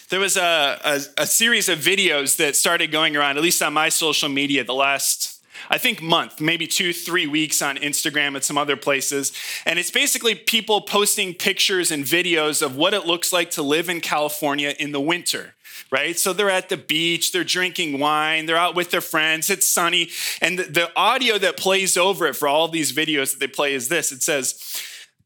There 0.10 0.20
was 0.20 0.38
a, 0.38 0.80
a, 0.84 1.24
a, 1.24 1.26
series 1.26 1.70
of 1.70 1.80
videos 1.80 2.38
that 2.38 2.56
started 2.56 2.92
going 2.92 3.18
around, 3.18 3.38
at 3.38 3.44
least 3.44 3.64
on 3.64 3.74
my 3.74 3.90
social 3.90 4.30
media, 4.30 4.64
the 4.64 4.74
last, 4.74 5.44
I 5.70 5.78
think, 5.80 6.02
month, 6.02 6.40
maybe 6.40 6.68
two, 6.68 6.94
three 6.94 7.26
weeks 7.26 7.62
on 7.62 7.78
Instagram 7.78 8.36
and 8.36 8.44
some 8.44 8.58
other 8.58 8.78
places. 8.78 9.34
And 9.66 9.80
it's 9.80 9.90
basically 9.90 10.36
people 10.36 10.82
posting 10.82 11.34
pictures 11.34 11.90
and 11.90 12.04
videos 12.04 12.62
of 12.62 12.76
what 12.76 12.94
it 12.94 13.06
looks 13.06 13.34
like 13.34 13.50
to 13.52 13.64
live 13.64 13.90
in 13.90 14.02
California 14.02 14.76
in 14.78 14.92
the 14.92 15.02
winter 15.02 15.56
right? 15.92 16.18
So 16.18 16.34
they're 16.34 16.50
at 16.50 16.70
the 16.70 16.78
beach, 16.78 17.32
they're 17.32 17.44
drinking 17.44 18.00
wine, 18.00 18.46
they're 18.46 18.58
out 18.58 18.76
with 18.76 18.92
their 18.92 19.02
friends, 19.02 19.50
it's 19.50 19.68
sunny. 19.68 20.10
And 20.42 20.60
the, 20.60 20.64
the 20.64 20.92
audio 20.96 21.38
that 21.38 21.58
plays 21.58 21.98
over 21.98 22.28
it 22.28 22.36
for 22.36 22.48
all 22.48 22.68
these 22.68 22.94
videos 22.94 23.32
that 23.32 23.40
they 23.40 23.48
play 23.48 23.74
is 23.74 23.90
this 23.90 24.12
it 24.12 24.24
says, 24.24 24.60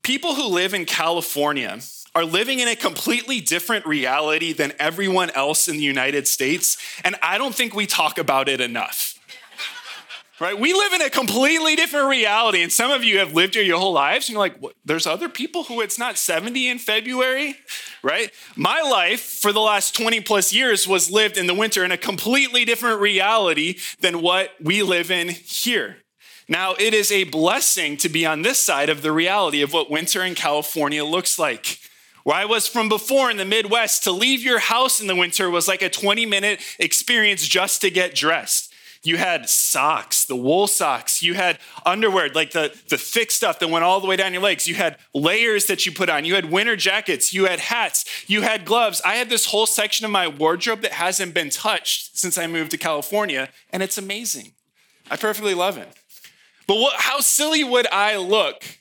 People 0.03 0.35
who 0.35 0.47
live 0.47 0.73
in 0.73 0.85
California 0.85 1.79
are 2.15 2.25
living 2.25 2.59
in 2.59 2.67
a 2.67 2.75
completely 2.75 3.41
different 3.41 3.85
reality 3.85 4.53
than 4.53 4.71
everyone 4.79 5.29
else 5.31 5.67
in 5.67 5.75
the 5.75 5.83
United 5.83 6.27
States. 6.27 6.77
And 7.03 7.15
I 7.21 7.37
don't 7.37 7.53
think 7.53 7.75
we 7.75 7.85
talk 7.85 8.17
about 8.17 8.47
it 8.49 8.61
enough 8.61 9.16
right? 10.39 10.59
We 10.59 10.73
live 10.73 10.93
in 10.93 11.01
a 11.01 11.09
completely 11.09 11.75
different 11.75 12.09
reality. 12.09 12.61
And 12.61 12.71
some 12.71 12.91
of 12.91 13.03
you 13.03 13.19
have 13.19 13.33
lived 13.33 13.55
here 13.55 13.63
your 13.63 13.79
whole 13.79 13.93
lives, 13.93 14.27
and 14.27 14.33
you're 14.33 14.39
like, 14.39 14.61
there's 14.85 15.07
other 15.07 15.29
people 15.29 15.63
who 15.63 15.81
it's 15.81 15.97
not 15.97 16.17
70 16.17 16.67
in 16.67 16.79
February, 16.79 17.55
right? 18.03 18.31
My 18.55 18.81
life 18.81 19.21
for 19.21 19.51
the 19.51 19.59
last 19.59 19.95
20 19.95 20.21
plus 20.21 20.53
years 20.53 20.87
was 20.87 21.09
lived 21.09 21.37
in 21.37 21.47
the 21.47 21.53
winter 21.53 21.83
in 21.83 21.91
a 21.91 21.97
completely 21.97 22.65
different 22.65 23.01
reality 23.01 23.77
than 23.99 24.21
what 24.21 24.51
we 24.61 24.83
live 24.83 25.09
in 25.09 25.29
here. 25.29 25.97
Now, 26.49 26.75
it 26.79 26.93
is 26.93 27.11
a 27.11 27.25
blessing 27.25 27.97
to 27.97 28.09
be 28.09 28.25
on 28.25 28.41
this 28.41 28.59
side 28.59 28.89
of 28.89 29.01
the 29.01 29.11
reality 29.11 29.61
of 29.61 29.73
what 29.73 29.91
winter 29.91 30.23
in 30.23 30.33
California 30.33 31.03
looks 31.03 31.37
like. 31.37 31.79
Where 32.23 32.37
I 32.37 32.45
was 32.45 32.67
from 32.67 32.89
before 32.89 33.29
in 33.29 33.37
the 33.37 33.45
Midwest, 33.45 34.03
to 34.03 34.11
leave 34.11 34.43
your 34.43 34.59
house 34.59 34.99
in 35.01 35.07
the 35.07 35.15
winter 35.15 35.49
was 35.49 35.67
like 35.67 35.81
a 35.81 35.89
20 35.89 36.25
minute 36.25 36.61
experience 36.79 37.45
just 37.47 37.81
to 37.81 37.89
get 37.89 38.15
dressed. 38.15 38.66
You 39.07 39.15
had 39.15 39.47
socks, 39.47 40.25
the 40.25 40.35
wool 40.35 40.67
socks. 40.67 41.23
You 41.23 41.33
had 41.33 41.59
underwear, 41.85 42.27
like 42.27 42.51
the, 42.51 42.77
the 42.89 42.97
thick 42.97 43.31
stuff 43.31 43.57
that 43.59 43.69
went 43.69 43.85
all 43.85 44.01
the 44.01 44.07
way 44.07 44.17
down 44.17 44.33
your 44.33 44.41
legs. 44.41 44.67
You 44.67 44.75
had 44.75 44.97
layers 45.13 45.67
that 45.67 45.85
you 45.85 45.93
put 45.93 46.09
on. 46.09 46.25
You 46.25 46.35
had 46.35 46.51
winter 46.51 46.75
jackets. 46.75 47.33
You 47.33 47.45
had 47.45 47.61
hats. 47.61 48.03
You 48.29 48.41
had 48.41 48.65
gloves. 48.65 49.01
I 49.05 49.15
had 49.15 49.29
this 49.29 49.45
whole 49.45 49.65
section 49.65 50.05
of 50.05 50.11
my 50.11 50.27
wardrobe 50.27 50.81
that 50.81 50.91
hasn't 50.91 51.33
been 51.33 51.49
touched 51.49 52.17
since 52.17 52.37
I 52.37 52.47
moved 52.47 52.71
to 52.71 52.77
California, 52.77 53.47
and 53.69 53.81
it's 53.81 53.97
amazing. 53.97 54.51
I 55.09 55.15
perfectly 55.15 55.53
love 55.53 55.77
it. 55.77 55.87
But 56.67 56.75
what, 56.75 56.99
how 56.99 57.21
silly 57.21 57.63
would 57.63 57.87
I 57.93 58.17
look 58.17 58.77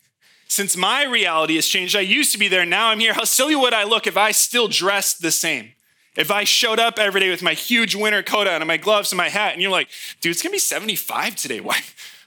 since 0.48 0.76
my 0.76 1.04
reality 1.04 1.54
has 1.54 1.68
changed? 1.68 1.94
I 1.94 2.00
used 2.00 2.32
to 2.32 2.38
be 2.38 2.48
there, 2.48 2.66
now 2.66 2.88
I'm 2.88 2.98
here. 2.98 3.14
How 3.14 3.22
silly 3.22 3.54
would 3.54 3.74
I 3.74 3.84
look 3.84 4.08
if 4.08 4.16
I 4.16 4.32
still 4.32 4.66
dressed 4.66 5.22
the 5.22 5.30
same? 5.30 5.75
If 6.16 6.30
I 6.30 6.44
showed 6.44 6.78
up 6.78 6.98
every 6.98 7.20
day 7.20 7.30
with 7.30 7.42
my 7.42 7.52
huge 7.52 7.94
winter 7.94 8.22
coat 8.22 8.46
on 8.46 8.62
and 8.62 8.66
my 8.66 8.78
gloves 8.78 9.12
and 9.12 9.18
my 9.18 9.28
hat, 9.28 9.52
and 9.52 9.60
you're 9.60 9.70
like, 9.70 9.88
dude, 10.20 10.30
it's 10.30 10.42
gonna 10.42 10.52
be 10.52 10.58
75 10.58 11.36
today. 11.36 11.60
Why, 11.60 11.80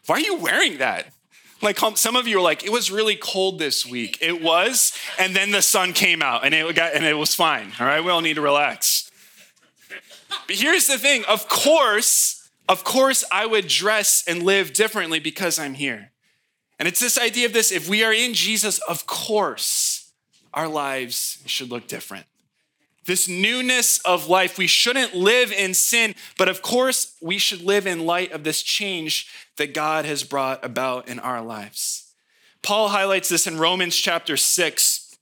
why 0.05 0.15
are 0.15 0.19
you 0.19 0.37
wearing 0.37 0.77
that? 0.77 1.13
Like 1.61 1.81
um, 1.83 1.95
some 1.95 2.15
of 2.15 2.27
you 2.27 2.37
are 2.37 2.41
like, 2.41 2.63
it 2.63 2.71
was 2.71 2.91
really 2.91 3.15
cold 3.15 3.59
this 3.59 3.85
week. 3.85 4.17
It 4.21 4.41
was, 4.41 4.93
and 5.17 5.35
then 5.35 5.51
the 5.51 5.61
sun 5.61 5.93
came 5.93 6.21
out 6.21 6.45
and 6.45 6.53
it 6.53 6.75
got 6.75 6.93
and 6.93 7.03
it 7.03 7.17
was 7.17 7.35
fine. 7.35 7.71
All 7.79 7.85
right, 7.85 8.03
we 8.03 8.11
all 8.11 8.21
need 8.21 8.35
to 8.35 8.41
relax. 8.41 9.11
But 10.47 10.55
here's 10.55 10.87
the 10.87 10.97
thing: 10.97 11.25
of 11.27 11.49
course, 11.49 12.49
of 12.69 12.83
course, 12.83 13.25
I 13.31 13.45
would 13.45 13.67
dress 13.67 14.23
and 14.25 14.43
live 14.43 14.71
differently 14.71 15.19
because 15.19 15.59
I'm 15.59 15.73
here. 15.73 16.11
And 16.77 16.87
it's 16.87 17.01
this 17.01 17.17
idea 17.17 17.45
of 17.45 17.51
this: 17.51 17.71
if 17.71 17.89
we 17.89 18.03
are 18.05 18.13
in 18.13 18.33
Jesus, 18.33 18.79
of 18.79 19.05
course, 19.05 20.11
our 20.53 20.67
lives 20.67 21.43
should 21.45 21.71
look 21.71 21.87
different 21.87 22.25
this 23.09 23.27
newness 23.27 23.97
of 24.05 24.29
life. 24.29 24.59
We 24.59 24.67
shouldn't 24.67 25.15
live 25.15 25.51
in 25.51 25.73
sin, 25.73 26.13
but 26.37 26.47
of 26.47 26.61
course, 26.61 27.15
we 27.19 27.39
should 27.39 27.63
live 27.63 27.87
in 27.87 28.05
light 28.05 28.31
of 28.31 28.43
this 28.43 28.61
change 28.61 29.27
that 29.57 29.73
God 29.73 30.05
has 30.05 30.23
brought 30.23 30.63
about 30.63 31.07
in 31.07 31.17
our 31.17 31.41
lives. 31.41 32.13
Paul 32.61 32.89
highlights 32.89 33.27
this 33.27 33.47
in 33.47 33.57
Romans 33.57 33.95
chapter 33.95 34.37
6. 34.37 35.17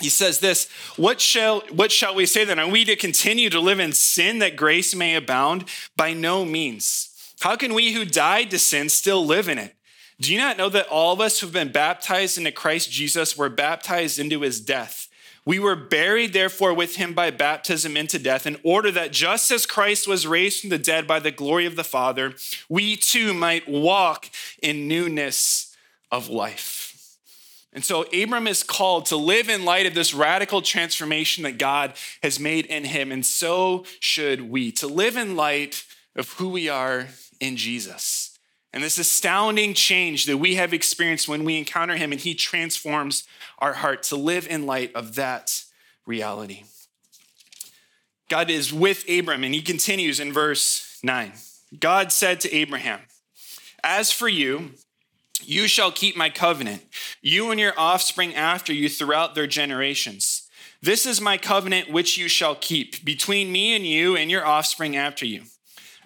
He 0.00 0.10
says 0.10 0.38
this, 0.38 0.70
what 0.96 1.20
shall, 1.20 1.62
what 1.72 1.90
shall 1.90 2.14
we 2.14 2.24
say 2.24 2.44
then? 2.44 2.60
Are 2.60 2.70
we 2.70 2.84
to 2.84 2.94
continue 2.94 3.50
to 3.50 3.58
live 3.58 3.80
in 3.80 3.92
sin 3.92 4.38
that 4.38 4.54
grace 4.54 4.94
may 4.94 5.16
abound? 5.16 5.64
By 5.96 6.12
no 6.12 6.44
means. 6.44 7.34
How 7.40 7.56
can 7.56 7.74
we 7.74 7.94
who 7.94 8.04
died 8.04 8.52
to 8.52 8.60
sin 8.60 8.88
still 8.88 9.26
live 9.26 9.48
in 9.48 9.58
it? 9.58 9.74
Do 10.20 10.32
you 10.32 10.38
not 10.38 10.56
know 10.56 10.68
that 10.68 10.86
all 10.86 11.12
of 11.12 11.20
us 11.20 11.40
who've 11.40 11.52
been 11.52 11.72
baptized 11.72 12.38
into 12.38 12.52
Christ 12.52 12.92
Jesus 12.92 13.36
were 13.36 13.48
baptized 13.48 14.20
into 14.20 14.42
his 14.42 14.60
death? 14.60 15.03
We 15.46 15.58
were 15.58 15.76
buried, 15.76 16.32
therefore, 16.32 16.72
with 16.72 16.96
him 16.96 17.12
by 17.12 17.30
baptism 17.30 17.96
into 17.96 18.18
death, 18.18 18.46
in 18.46 18.56
order 18.62 18.90
that 18.92 19.12
just 19.12 19.50
as 19.50 19.66
Christ 19.66 20.08
was 20.08 20.26
raised 20.26 20.60
from 20.60 20.70
the 20.70 20.78
dead 20.78 21.06
by 21.06 21.20
the 21.20 21.30
glory 21.30 21.66
of 21.66 21.76
the 21.76 21.84
Father, 21.84 22.34
we 22.68 22.96
too 22.96 23.34
might 23.34 23.68
walk 23.68 24.30
in 24.62 24.88
newness 24.88 25.76
of 26.10 26.28
life. 26.28 26.80
And 27.74 27.84
so 27.84 28.04
Abram 28.14 28.46
is 28.46 28.62
called 28.62 29.06
to 29.06 29.16
live 29.16 29.48
in 29.48 29.64
light 29.64 29.84
of 29.84 29.94
this 29.94 30.14
radical 30.14 30.62
transformation 30.62 31.42
that 31.42 31.58
God 31.58 31.94
has 32.22 32.38
made 32.38 32.66
in 32.66 32.84
him. 32.84 33.10
And 33.10 33.26
so 33.26 33.84
should 33.98 34.48
we, 34.48 34.70
to 34.72 34.86
live 34.86 35.16
in 35.16 35.34
light 35.34 35.84
of 36.14 36.30
who 36.34 36.48
we 36.48 36.68
are 36.68 37.08
in 37.40 37.56
Jesus. 37.56 38.38
And 38.72 38.82
this 38.82 38.98
astounding 38.98 39.74
change 39.74 40.26
that 40.26 40.38
we 40.38 40.54
have 40.54 40.72
experienced 40.72 41.28
when 41.28 41.44
we 41.44 41.58
encounter 41.58 41.96
him 41.96 42.12
and 42.12 42.20
he 42.20 42.34
transforms 42.34 43.24
our 43.64 43.72
heart 43.72 44.02
to 44.02 44.14
live 44.14 44.46
in 44.46 44.66
light 44.66 44.94
of 44.94 45.14
that 45.14 45.64
reality. 46.04 46.64
God 48.28 48.50
is 48.50 48.74
with 48.74 49.08
Abram, 49.08 49.42
and 49.42 49.54
he 49.54 49.62
continues 49.62 50.20
in 50.20 50.34
verse 50.34 50.98
9. 51.02 51.32
God 51.80 52.12
said 52.12 52.40
to 52.40 52.54
Abraham, 52.54 53.00
As 53.82 54.12
for 54.12 54.28
you, 54.28 54.72
you 55.42 55.66
shall 55.66 55.90
keep 55.90 56.14
my 56.14 56.28
covenant, 56.28 56.82
you 57.22 57.50
and 57.50 57.58
your 57.58 57.72
offspring 57.78 58.34
after 58.34 58.70
you 58.70 58.90
throughout 58.90 59.34
their 59.34 59.46
generations. 59.46 60.46
This 60.82 61.06
is 61.06 61.18
my 61.22 61.38
covenant 61.38 61.90
which 61.90 62.18
you 62.18 62.28
shall 62.28 62.56
keep 62.56 63.02
between 63.02 63.50
me 63.50 63.74
and 63.74 63.86
you 63.86 64.14
and 64.14 64.30
your 64.30 64.44
offspring 64.44 64.94
after 64.94 65.24
you. 65.24 65.44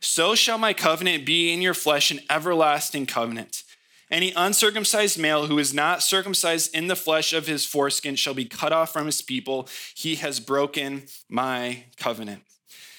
So 0.00 0.34
shall 0.34 0.58
my 0.58 0.72
covenant 0.72 1.26
be 1.26 1.52
in 1.52 1.62
your 1.62 1.74
flesh, 1.74 2.10
an 2.10 2.20
everlasting 2.30 3.06
covenant. 3.06 3.62
Any 4.10 4.32
uncircumcised 4.36 5.18
male 5.18 5.46
who 5.46 5.58
is 5.58 5.74
not 5.74 6.02
circumcised 6.02 6.74
in 6.74 6.86
the 6.86 6.94
flesh 6.94 7.32
of 7.32 7.48
his 7.48 7.66
foreskin 7.66 8.14
shall 8.14 8.34
be 8.34 8.44
cut 8.44 8.72
off 8.72 8.92
from 8.92 9.06
his 9.06 9.20
people. 9.20 9.68
He 9.94 10.16
has 10.16 10.38
broken 10.38 11.04
my 11.28 11.84
covenant. 11.96 12.42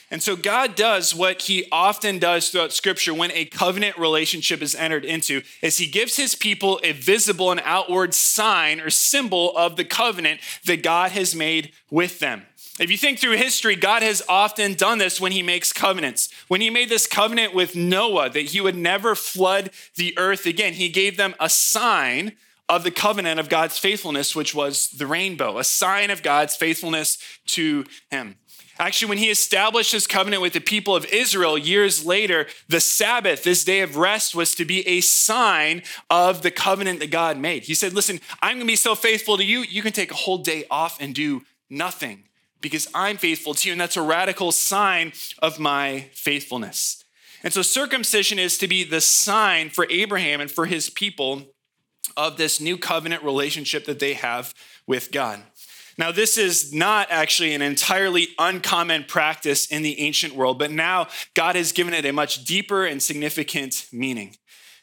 And 0.10 0.24
so 0.24 0.38
God 0.38 0.76
does 0.76 1.14
what 1.14 1.44
he 1.44 1.68
often 1.70 2.18
does 2.18 2.50
throughout 2.50 2.72
scripture 2.72 3.14
when 3.14 3.32
a 3.32 3.44
covenant 3.44 3.98
relationship 3.98 4.62
is 4.62 4.74
entered 4.74 5.04
into 5.04 5.42
is 5.62 5.78
he 5.78 5.88
gives 5.88 6.16
his 6.16 6.34
people 6.34 6.80
a 6.82 6.94
visible 6.94 7.52
and 7.52 7.62
outward 7.66 8.14
sign 8.14 8.80
or 8.80 8.90
symbol 8.90 9.56
of 9.58 9.76
the 9.76 9.84
covenant 9.84 10.40
that 10.66 10.82
God 10.82 11.12
has 11.12 11.36
made 11.36 11.72
with 11.90 12.20
them. 12.20 12.44
If 12.80 12.92
you 12.92 12.98
think 12.98 13.18
through 13.18 13.38
history, 13.38 13.76
God 13.76 14.04
has 14.04 14.22
often 14.30 14.76
done 14.76 15.00
this 15.00 15.20
when 15.20 15.32
he 15.32 15.42
makes 15.42 15.74
covenants. 15.74 16.30
When 16.48 16.62
he 16.62 16.70
made 16.70 16.90
this 16.90 17.08
covenant 17.08 17.56
with 17.56 17.76
Noah 17.76 18.30
that 18.30 18.42
he 18.42 18.62
would 18.62 18.76
never 18.76 19.16
flood 19.16 19.72
the 19.96 20.16
earth 20.18 20.46
again, 20.46 20.74
he 20.74 20.90
gave 20.90 21.18
them 21.18 21.34
a 21.40 21.50
sign 21.50 22.34
of 22.70 22.84
the 22.84 22.92
covenant 22.92 23.40
of 23.40 23.50
God's 23.50 23.80
faithfulness, 23.80 24.36
which 24.36 24.54
was 24.54 24.90
the 24.90 25.08
rainbow, 25.08 25.58
a 25.58 25.64
sign 25.64 26.12
of 26.12 26.22
God's 26.22 26.56
faithfulness 26.56 27.18
to 27.48 27.86
him. 28.12 28.36
Actually, 28.80 29.10
when 29.10 29.18
he 29.18 29.32
established 29.32 29.92
his 29.92 30.06
covenant 30.06 30.44
with 30.44 30.54
the 30.54 30.60
people 30.60 30.96
of 30.96 31.06
Israel 31.06 31.58
years 31.58 32.06
later, 32.06 32.46
the 32.68 32.80
Sabbath, 32.80 33.44
this 33.44 33.64
day 33.64 33.80
of 33.80 33.98
rest, 33.98 34.36
was 34.36 34.54
to 34.54 34.66
be 34.66 34.88
a 34.88 35.02
sign 35.02 35.82
of 36.12 36.44
the 36.44 36.52
covenant 36.52 37.00
that 37.00 37.10
God 37.10 37.38
made. 37.40 37.64
He 37.64 37.74
said, 37.74 37.94
Listen, 37.94 38.20
I'm 38.40 38.58
going 38.58 38.68
to 38.68 38.72
be 38.72 38.76
so 38.76 38.94
faithful 38.94 39.38
to 39.38 39.44
you, 39.44 39.62
you 39.62 39.82
can 39.82 39.94
take 39.94 40.12
a 40.12 40.16
whole 40.16 40.38
day 40.38 40.66
off 40.70 41.02
and 41.02 41.16
do 41.16 41.42
nothing 41.72 42.26
because 42.62 42.88
I'm 42.94 43.18
faithful 43.18 43.54
to 43.54 43.68
you. 43.68 43.74
And 43.74 43.82
that's 43.82 43.98
a 43.98 44.02
radical 44.02 44.52
sign 44.52 45.14
of 45.40 45.60
my 45.60 46.10
faithfulness. 46.14 47.04
And 47.44 47.54
so 47.54 47.62
circumcision 47.62 48.40
is 48.40 48.58
to 48.58 48.68
be 48.68 48.84
the 48.84 49.02
sign 49.02 49.70
for 49.70 49.88
Abraham 49.90 50.42
and 50.42 50.50
for 50.50 50.66
his 50.66 50.90
people 50.90 51.44
of 52.16 52.38
this 52.38 52.60
new 52.60 52.78
covenant 52.78 53.24
relationship 53.24 53.86
that 53.86 54.00
they 54.00 54.14
have 54.14 54.54
with 54.88 55.12
God. 55.12 55.42
Now, 56.00 56.12
this 56.12 56.38
is 56.38 56.74
not 56.74 57.08
actually 57.10 57.56
an 57.56 57.62
entirely 57.62 58.28
uncommon 58.38 59.06
practice 59.06 59.66
in 59.66 59.82
the 59.82 60.00
ancient 60.00 60.36
world, 60.36 60.60
but 60.60 60.72
now 60.72 61.08
God 61.34 61.56
has 61.56 61.72
given 61.72 61.94
it 61.94 62.06
a 62.06 62.14
much 62.14 62.44
deeper 62.44 62.86
and 62.86 63.02
significant 63.02 63.88
meaning. 63.92 64.36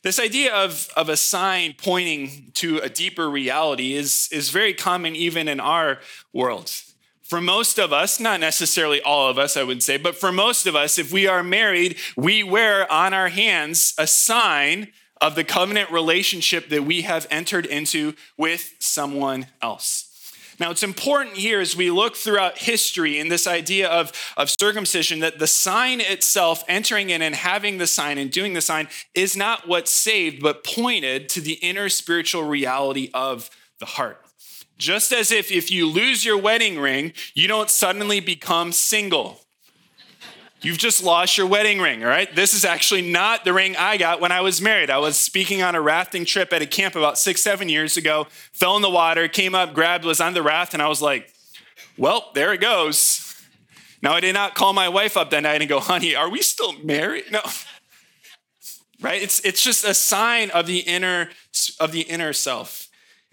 This 0.03 0.18
idea 0.18 0.53
of, 0.53 0.88
of 0.96 1.09
a 1.09 1.16
sign 1.16 1.75
pointing 1.79 2.51
to 2.55 2.79
a 2.79 2.88
deeper 2.88 3.31
reality 3.31 3.94
is, 3.94 4.29
is 4.33 4.51
very 4.51 4.75
common 4.75 5.16
even 5.16 5.48
in 5.48 5.61
our 5.61 6.01
world. 6.33 6.70
For 7.35 7.40
most 7.40 7.81
of 7.81 7.92
us, 7.92 8.20
not 8.20 8.38
necessarily 8.38 9.03
all 9.03 9.29
of 9.29 9.40
us, 9.40 9.57
I 9.57 9.64
would 9.64 9.83
say, 9.83 9.97
but 9.97 10.14
for 10.14 10.31
most 10.31 10.68
of 10.68 10.77
us, 10.77 10.99
if 10.99 11.12
we 11.12 11.27
are 11.27 11.42
married, 11.42 11.97
we 12.16 12.44
wear 12.44 12.88
on 12.92 13.12
our 13.12 13.27
hands 13.27 13.92
a 13.99 14.07
sign 14.07 14.92
of 15.20 15.35
the 15.35 15.42
covenant 15.42 15.90
relationship 15.90 16.68
that 16.68 16.85
we 16.85 17.03
have 17.03 17.27
entered 17.33 17.66
into 17.66 18.14
with 18.38 18.77
someone 18.79 19.49
else. 19.61 20.33
Now, 20.61 20.70
it's 20.70 20.85
important 20.85 21.35
here 21.35 21.61
as 21.61 21.75
we 21.75 21.90
look 21.90 22.14
throughout 22.14 22.57
history 22.57 23.18
in 23.18 23.31
this 23.31 23.49
idea 23.49 23.88
of, 23.88 24.12
of 24.37 24.49
circumcision 24.49 25.18
that 25.18 25.40
the 25.40 25.49
sign 25.49 26.01
itself, 26.01 26.62
entering 26.68 27.11
in 27.11 27.20
and 27.20 27.35
having 27.35 27.79
the 27.79 27.88
sign 27.88 28.16
and 28.16 28.31
doing 28.31 28.53
the 28.53 28.61
sign, 28.61 28.87
is 29.12 29.37
not 29.37 29.66
what 29.66 29.88
saved, 29.88 30.40
but 30.40 30.62
pointed 30.62 31.29
to 31.31 31.40
the 31.40 31.55
inner 31.55 31.88
spiritual 31.88 32.44
reality 32.44 33.11
of 33.12 33.51
the 33.81 33.87
heart. 33.87 34.25
Just 34.78 35.12
as 35.12 35.30
if 35.30 35.52
if 35.52 35.70
you 35.70 35.87
lose 35.87 36.24
your 36.24 36.38
wedding 36.38 36.78
ring, 36.78 37.12
you 37.34 37.46
don't 37.46 37.70
suddenly 37.70 38.20
become 38.20 38.72
single. 38.72 39.40
You've 40.64 40.78
just 40.78 41.04
lost 41.04 41.37
your 41.37 41.46
wedding 41.46 41.78
ring, 41.78 42.02
all 42.02 42.08
right? 42.08 42.34
This 42.34 42.54
is 42.54 42.64
actually 42.64 43.02
not 43.02 43.44
the 43.44 43.52
ring 43.52 43.76
I 43.76 43.98
got 43.98 44.22
when 44.22 44.32
I 44.32 44.40
was 44.40 44.62
married. 44.62 44.88
I 44.88 44.96
was 44.96 45.18
speaking 45.18 45.62
on 45.62 45.74
a 45.74 45.80
rafting 45.80 46.24
trip 46.24 46.54
at 46.54 46.62
a 46.62 46.66
camp 46.66 46.96
about 46.96 47.18
six, 47.18 47.42
seven 47.42 47.68
years 47.68 47.98
ago, 47.98 48.26
fell 48.52 48.74
in 48.76 48.80
the 48.80 48.88
water, 48.88 49.28
came 49.28 49.54
up, 49.54 49.74
grabbed, 49.74 50.06
was 50.06 50.22
on 50.22 50.32
the 50.32 50.42
raft, 50.42 50.72
and 50.72 50.82
I 50.82 50.88
was 50.88 51.02
like, 51.02 51.30
well, 51.98 52.30
there 52.34 52.54
it 52.54 52.62
goes. 52.62 53.34
Now, 54.00 54.14
I 54.14 54.20
did 54.20 54.32
not 54.32 54.54
call 54.54 54.72
my 54.72 54.88
wife 54.88 55.18
up 55.18 55.28
that 55.30 55.42
night 55.42 55.60
and 55.60 55.68
go, 55.68 55.80
honey, 55.80 56.14
are 56.14 56.30
we 56.30 56.40
still 56.40 56.72
married? 56.82 57.24
No. 57.30 57.42
Right? 59.02 59.22
It's, 59.22 59.40
it's 59.40 59.62
just 59.62 59.84
a 59.84 59.92
sign 59.92 60.50
of 60.50 60.66
the 60.66 60.78
inner, 60.78 61.28
of 61.78 61.92
the 61.92 62.02
inner 62.02 62.32
self. 62.32 62.84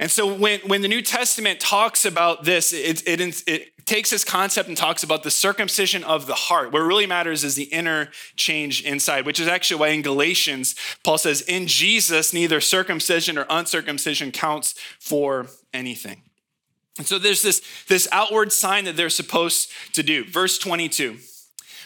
And 0.01 0.09
so 0.09 0.33
when, 0.33 0.61
when 0.61 0.81
the 0.81 0.87
New 0.87 1.03
Testament 1.03 1.59
talks 1.59 2.05
about 2.05 2.43
this, 2.43 2.73
it, 2.73 3.07
it, 3.07 3.21
it, 3.47 3.67
takes 3.85 4.09
this 4.09 4.23
concept 4.23 4.67
and 4.67 4.77
talks 4.77 5.03
about 5.03 5.23
the 5.23 5.31
circumcision 5.31 6.03
of 6.03 6.25
the 6.25 6.33
heart. 6.33 6.71
What 6.71 6.79
really 6.79 7.05
matters 7.05 7.43
is 7.43 7.55
the 7.55 7.63
inner 7.65 8.09
change 8.35 8.83
inside, 8.83 9.25
which 9.25 9.39
is 9.39 9.47
actually 9.47 9.79
why 9.79 9.87
in 9.89 10.01
Galatians, 10.01 10.75
Paul 11.03 11.17
says, 11.17 11.41
in 11.41 11.67
Jesus, 11.67 12.31
neither 12.31 12.61
circumcision 12.61 13.37
or 13.37 13.45
uncircumcision 13.49 14.31
counts 14.31 14.75
for 14.99 15.47
anything. 15.73 16.21
And 16.97 17.05
so 17.05 17.19
there's 17.19 17.41
this, 17.41 17.61
this 17.87 18.07
outward 18.11 18.51
sign 18.51 18.85
that 18.85 18.95
they're 18.95 19.09
supposed 19.09 19.71
to 19.93 20.03
do. 20.03 20.25
Verse 20.25 20.57
22. 20.57 21.17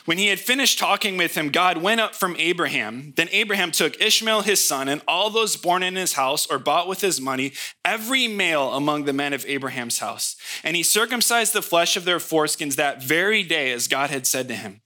When 0.05 0.19
he 0.19 0.27
had 0.27 0.39
finished 0.39 0.77
talking 0.77 1.17
with 1.17 1.33
him, 1.33 1.49
God 1.49 1.79
went 1.79 1.99
up 1.99 2.13
from 2.13 2.35
Abraham. 2.37 3.13
Then 3.15 3.27
Abraham 3.31 3.71
took 3.71 3.99
Ishmael 3.99 4.41
his 4.41 4.65
son 4.65 4.87
and 4.87 5.01
all 5.07 5.31
those 5.31 5.57
born 5.57 5.81
in 5.81 5.95
his 5.95 6.13
house 6.13 6.45
or 6.45 6.59
bought 6.59 6.87
with 6.87 7.01
his 7.01 7.19
money, 7.19 7.53
every 7.83 8.27
male 8.27 8.73
among 8.73 9.05
the 9.05 9.13
men 9.13 9.33
of 9.33 9.45
Abraham's 9.47 9.97
house. 9.97 10.35
And 10.63 10.75
he 10.75 10.83
circumcised 10.83 11.53
the 11.53 11.63
flesh 11.63 11.97
of 11.97 12.05
their 12.05 12.19
foreskins 12.19 12.75
that 12.75 13.01
very 13.01 13.41
day, 13.41 13.71
as 13.71 13.87
God 13.87 14.11
had 14.11 14.27
said 14.27 14.47
to 14.49 14.55
him. 14.55 14.81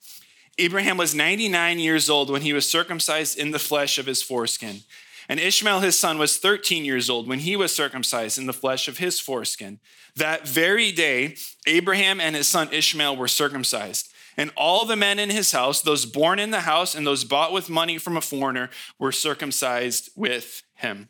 Abraham 0.58 0.95
was 0.95 1.13
99 1.13 1.79
years 1.79 2.10
old 2.10 2.29
when 2.29 2.41
he 2.41 2.53
was 2.53 2.69
circumcised 2.69 3.38
in 3.38 3.51
the 3.51 3.60
flesh 3.60 3.97
of 3.97 4.05
his 4.05 4.23
foreskin. 4.23 4.82
And 5.27 5.39
Ishmael 5.39 5.82
his 5.82 5.99
son 5.99 6.17
was 6.17 6.38
13 6.38 6.86
years 6.86 7.10
old 7.10 7.27
when 7.27 7.39
he 7.39 7.58
was 7.58 7.75
circumcised 7.75 8.38
in 8.38 8.45
the 8.45 8.53
flesh 8.53 8.88
of 8.88 8.97
his 8.97 9.19
foreskin. 9.19 9.79
That 10.15 10.47
very 10.47 10.91
day, 10.91 11.36
Abraham 11.67 12.19
and 12.19 12.36
his 12.36 12.47
son 12.47 12.69
Ishmael 12.71 13.15
were 13.15 13.27
circumcised. 13.27 14.12
And 14.39 14.52
all 14.56 14.86
the 14.86 14.95
men 14.95 15.19
in 15.19 15.30
his 15.30 15.52
house, 15.52 15.82
those 15.82 16.06
born 16.06 16.39
in 16.39 16.52
the 16.52 16.62
house 16.62 16.95
and 16.95 17.06
those 17.06 17.25
bought 17.25 17.52
with 17.52 17.69
money 17.69 17.97
from 17.97 18.15
a 18.15 18.21
foreigner, 18.21 18.69
were 18.97 19.12
circumcised 19.12 20.12
with 20.15 20.63
him. 20.75 21.10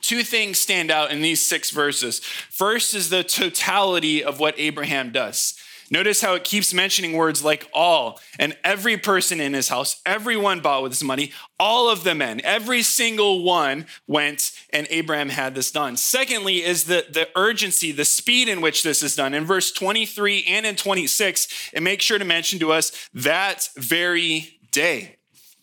Two 0.00 0.22
things 0.22 0.56
stand 0.56 0.88
out 0.88 1.10
in 1.10 1.20
these 1.20 1.44
six 1.44 1.72
verses. 1.72 2.20
First 2.20 2.94
is 2.94 3.10
the 3.10 3.24
totality 3.24 4.22
of 4.22 4.38
what 4.38 4.54
Abraham 4.56 5.10
does. 5.10 5.58
Notice 5.90 6.20
how 6.20 6.34
it 6.34 6.44
keeps 6.44 6.74
mentioning 6.74 7.14
words 7.14 7.42
like 7.42 7.68
all 7.72 8.20
and 8.38 8.56
every 8.62 8.98
person 8.98 9.40
in 9.40 9.54
his 9.54 9.68
house, 9.68 10.02
everyone 10.04 10.60
bought 10.60 10.82
with 10.82 10.92
his 10.92 11.02
money, 11.02 11.32
all 11.58 11.88
of 11.90 12.04
the 12.04 12.14
men, 12.14 12.40
every 12.44 12.82
single 12.82 13.42
one 13.42 13.86
went 14.06 14.52
and 14.70 14.86
Abraham 14.90 15.30
had 15.30 15.54
this 15.54 15.70
done. 15.70 15.96
Secondly, 15.96 16.62
is 16.62 16.84
the, 16.84 17.06
the 17.10 17.28
urgency, 17.34 17.90
the 17.90 18.04
speed 18.04 18.48
in 18.48 18.60
which 18.60 18.82
this 18.82 19.02
is 19.02 19.16
done. 19.16 19.32
In 19.32 19.46
verse 19.46 19.72
23 19.72 20.44
and 20.46 20.66
in 20.66 20.76
26, 20.76 21.70
it 21.72 21.82
makes 21.82 22.04
sure 22.04 22.18
to 22.18 22.24
mention 22.24 22.58
to 22.58 22.72
us 22.72 23.08
that 23.14 23.70
very 23.76 24.58
day. 24.72 25.16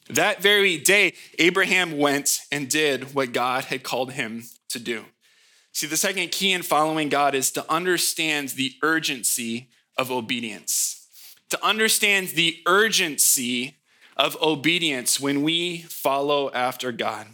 That 0.09 0.41
very 0.41 0.77
day, 0.77 1.13
Abraham 1.39 1.97
went 1.97 2.39
and 2.51 2.69
did 2.69 3.13
what 3.13 3.33
God 3.33 3.65
had 3.65 3.83
called 3.83 4.13
him 4.13 4.43
to 4.69 4.79
do. 4.79 5.05
See, 5.71 5.87
the 5.87 5.97
second 5.97 6.31
key 6.31 6.53
in 6.53 6.61
following 6.61 7.09
God 7.09 7.35
is 7.35 7.51
to 7.51 7.71
understand 7.71 8.49
the 8.49 8.73
urgency 8.81 9.69
of 9.97 10.11
obedience. 10.11 11.07
To 11.49 11.65
understand 11.65 12.29
the 12.29 12.57
urgency 12.65 13.77
of 14.17 14.37
obedience 14.41 15.19
when 15.19 15.43
we 15.43 15.79
follow 15.79 16.51
after 16.51 16.91
God. 16.91 17.27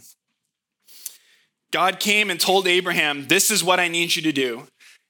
God 1.70 2.00
came 2.00 2.30
and 2.30 2.38
told 2.38 2.66
Abraham, 2.66 3.28
This 3.28 3.50
is 3.50 3.64
what 3.64 3.80
I 3.80 3.88
need 3.88 4.14
you 4.14 4.22
to 4.22 4.32
do. 4.32 4.66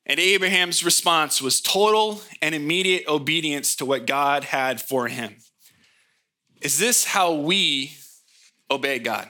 And 0.07 0.19
Abraham's 0.19 0.85
response 0.85 1.41
was 1.41 1.61
total 1.61 2.23
and 2.41 2.55
immediate 2.55 3.07
obedience 3.07 3.77
to 3.77 3.87
what 3.87 4.07
God 4.07 4.45
had 4.45 4.81
for 4.81 5.09
him. 5.09 5.37
Is 6.61 6.79
this 6.79 7.05
how 7.05 7.35
we 7.35 7.97
obey 8.71 8.99
God? 8.99 9.29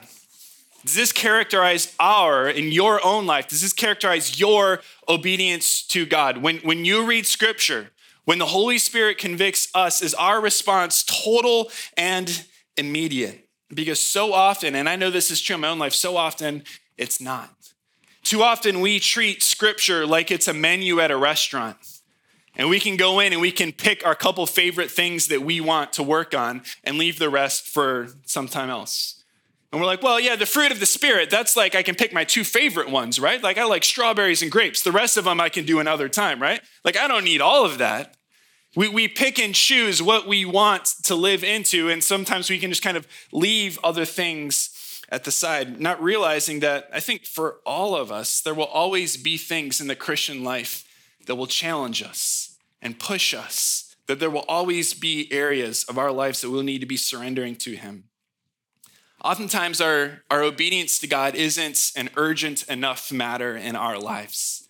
Does 0.83 0.95
this 0.95 1.11
characterize 1.11 1.95
our, 1.99 2.49
in 2.49 2.71
your 2.71 3.03
own 3.05 3.25
life, 3.25 3.47
does 3.47 3.61
this 3.61 3.73
characterize 3.73 4.39
your 4.39 4.81
obedience 5.07 5.85
to 5.87 6.05
God? 6.05 6.37
When, 6.37 6.57
when 6.57 6.85
you 6.85 7.05
read 7.05 7.25
scripture, 7.25 7.91
when 8.25 8.39
the 8.39 8.45
Holy 8.45 8.77
Spirit 8.77 9.17
convicts 9.17 9.67
us, 9.75 10.01
is 10.01 10.13
our 10.13 10.39
response 10.39 11.03
total 11.03 11.71
and 11.97 12.45
immediate? 12.77 13.49
Because 13.73 14.01
so 14.01 14.33
often, 14.33 14.75
and 14.75 14.87
I 14.87 14.95
know 14.95 15.09
this 15.09 15.31
is 15.31 15.41
true 15.41 15.55
in 15.55 15.61
my 15.61 15.69
own 15.69 15.79
life, 15.79 15.93
so 15.93 16.15
often 16.15 16.63
it's 16.97 17.19
not. 17.19 17.49
Too 18.23 18.41
often 18.43 18.79
we 18.79 18.99
treat 18.99 19.43
scripture 19.43 20.05
like 20.05 20.31
it's 20.31 20.47
a 20.47 20.53
menu 20.53 20.99
at 20.99 21.11
a 21.11 21.17
restaurant. 21.17 21.77
And 22.55 22.69
we 22.69 22.79
can 22.79 22.97
go 22.97 23.19
in 23.19 23.33
and 23.33 23.41
we 23.41 23.51
can 23.51 23.71
pick 23.71 24.05
our 24.05 24.15
couple 24.15 24.45
favorite 24.45 24.91
things 24.91 25.27
that 25.27 25.41
we 25.41 25.59
want 25.59 25.91
to 25.93 26.03
work 26.03 26.35
on 26.35 26.61
and 26.83 26.97
leave 26.97 27.17
the 27.17 27.29
rest 27.29 27.67
for 27.67 28.09
sometime 28.25 28.69
else. 28.69 29.22
And 29.73 29.81
we're 29.81 29.87
like, 29.87 30.03
well, 30.03 30.19
yeah, 30.19 30.35
the 30.35 30.45
fruit 30.45 30.71
of 30.71 30.79
the 30.79 30.85
Spirit, 30.85 31.31
that's 31.31 31.57
like 31.57 31.73
I 31.73 31.81
can 31.81 31.95
pick 31.95 32.13
my 32.13 32.23
two 32.23 32.43
favorite 32.43 32.91
ones, 32.91 33.19
right? 33.19 33.41
Like 33.41 33.57
I 33.57 33.63
like 33.63 33.83
strawberries 33.83 34.43
and 34.43 34.51
grapes. 34.51 34.83
The 34.83 34.91
rest 34.91 35.17
of 35.17 35.23
them 35.23 35.41
I 35.41 35.49
can 35.49 35.65
do 35.65 35.79
another 35.79 36.07
time, 36.07 36.39
right? 36.39 36.61
Like 36.85 36.95
I 36.95 37.07
don't 37.07 37.23
need 37.23 37.41
all 37.41 37.65
of 37.65 37.79
that. 37.79 38.15
We, 38.75 38.87
we 38.87 39.07
pick 39.07 39.39
and 39.39 39.55
choose 39.55 39.99
what 39.99 40.27
we 40.27 40.45
want 40.45 40.85
to 41.05 41.15
live 41.15 41.43
into, 41.43 41.89
and 41.89 42.03
sometimes 42.03 42.51
we 42.51 42.59
can 42.59 42.69
just 42.69 42.83
kind 42.83 42.95
of 42.95 43.07
leave 43.31 43.79
other 43.83 44.05
things 44.05 45.01
at 45.09 45.23
the 45.23 45.31
side, 45.31 45.79
not 45.79 46.01
realizing 46.01 46.59
that 46.59 46.87
I 46.93 46.99
think 46.99 47.25
for 47.25 47.57
all 47.65 47.95
of 47.95 48.11
us, 48.11 48.41
there 48.41 48.53
will 48.53 48.65
always 48.65 49.17
be 49.17 49.37
things 49.37 49.81
in 49.81 49.87
the 49.87 49.95
Christian 49.95 50.43
life 50.43 50.83
that 51.25 51.35
will 51.35 51.47
challenge 51.47 52.03
us 52.03 52.59
and 52.79 52.99
push 52.99 53.33
us, 53.33 53.95
that 54.05 54.19
there 54.19 54.29
will 54.29 54.45
always 54.47 54.93
be 54.93 55.31
areas 55.31 55.83
of 55.85 55.97
our 55.97 56.11
lives 56.11 56.41
that 56.41 56.51
we'll 56.51 56.61
need 56.61 56.81
to 56.81 56.85
be 56.85 56.97
surrendering 56.97 57.55
to 57.55 57.75
Him. 57.75 58.03
Oftentimes, 59.23 59.79
our, 59.79 60.21
our 60.29 60.43
obedience 60.43 60.99
to 60.99 61.07
God 61.07 61.33
isn't 61.35 61.93
an 61.95 62.09
urgent 62.17 62.63
enough 62.67 63.11
matter 63.11 63.55
in 63.55 63.75
our 63.75 63.97
lives. 63.97 64.67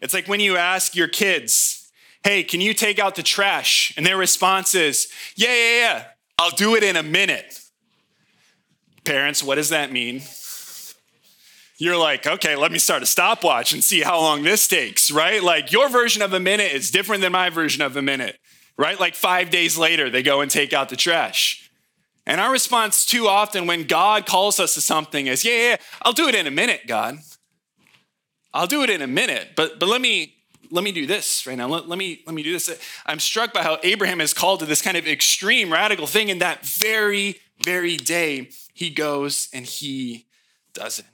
It's 0.00 0.14
like 0.14 0.28
when 0.28 0.40
you 0.40 0.56
ask 0.56 0.94
your 0.94 1.08
kids, 1.08 1.90
hey, 2.22 2.44
can 2.44 2.60
you 2.60 2.72
take 2.72 2.98
out 2.98 3.16
the 3.16 3.22
trash? 3.22 3.92
And 3.96 4.06
their 4.06 4.16
response 4.16 4.74
is, 4.74 5.08
yeah, 5.34 5.48
yeah, 5.48 5.80
yeah, 5.80 6.04
I'll 6.38 6.50
do 6.50 6.76
it 6.76 6.84
in 6.84 6.96
a 6.96 7.02
minute. 7.02 7.60
Parents, 9.04 9.42
what 9.42 9.56
does 9.56 9.70
that 9.70 9.90
mean? 9.90 10.22
You're 11.78 11.96
like, 11.96 12.26
okay, 12.26 12.56
let 12.56 12.70
me 12.70 12.78
start 12.78 13.02
a 13.02 13.06
stopwatch 13.06 13.72
and 13.72 13.82
see 13.82 14.02
how 14.02 14.20
long 14.20 14.42
this 14.42 14.68
takes, 14.68 15.10
right? 15.10 15.42
Like 15.42 15.72
your 15.72 15.88
version 15.88 16.22
of 16.22 16.32
a 16.34 16.40
minute 16.40 16.72
is 16.72 16.90
different 16.90 17.22
than 17.22 17.32
my 17.32 17.48
version 17.48 17.82
of 17.82 17.96
a 17.96 18.02
minute, 18.02 18.38
right? 18.76 19.00
Like 19.00 19.14
five 19.14 19.50
days 19.50 19.78
later, 19.78 20.10
they 20.10 20.22
go 20.22 20.42
and 20.42 20.50
take 20.50 20.74
out 20.74 20.90
the 20.90 20.96
trash. 20.96 21.69
And 22.26 22.40
our 22.40 22.52
response 22.52 23.06
too 23.06 23.26
often 23.26 23.66
when 23.66 23.86
God 23.86 24.26
calls 24.26 24.60
us 24.60 24.74
to 24.74 24.80
something 24.80 25.26
is, 25.26 25.44
yeah, 25.44 25.70
yeah, 25.70 25.76
I'll 26.02 26.12
do 26.12 26.28
it 26.28 26.34
in 26.34 26.46
a 26.46 26.50
minute, 26.50 26.82
God. 26.86 27.18
I'll 28.52 28.66
do 28.66 28.82
it 28.82 28.90
in 28.90 29.02
a 29.02 29.06
minute. 29.06 29.50
But 29.56 29.78
but 29.78 29.88
let 29.88 30.00
me 30.00 30.34
let 30.70 30.84
me 30.84 30.92
do 30.92 31.06
this 31.06 31.46
right 31.46 31.56
now. 31.56 31.68
Let, 31.68 31.88
let 31.88 31.98
me 31.98 32.22
let 32.26 32.34
me 32.34 32.42
do 32.42 32.52
this. 32.52 32.70
I'm 33.06 33.20
struck 33.20 33.52
by 33.52 33.62
how 33.62 33.78
Abraham 33.82 34.20
is 34.20 34.34
called 34.34 34.60
to 34.60 34.66
this 34.66 34.82
kind 34.82 34.96
of 34.96 35.06
extreme 35.06 35.72
radical 35.72 36.06
thing 36.06 36.28
in 36.28 36.38
that 36.38 36.64
very, 36.64 37.40
very 37.64 37.96
day 37.96 38.50
he 38.72 38.90
goes 38.90 39.48
and 39.52 39.66
he 39.66 40.26
does 40.72 40.98
it. 40.98 41.06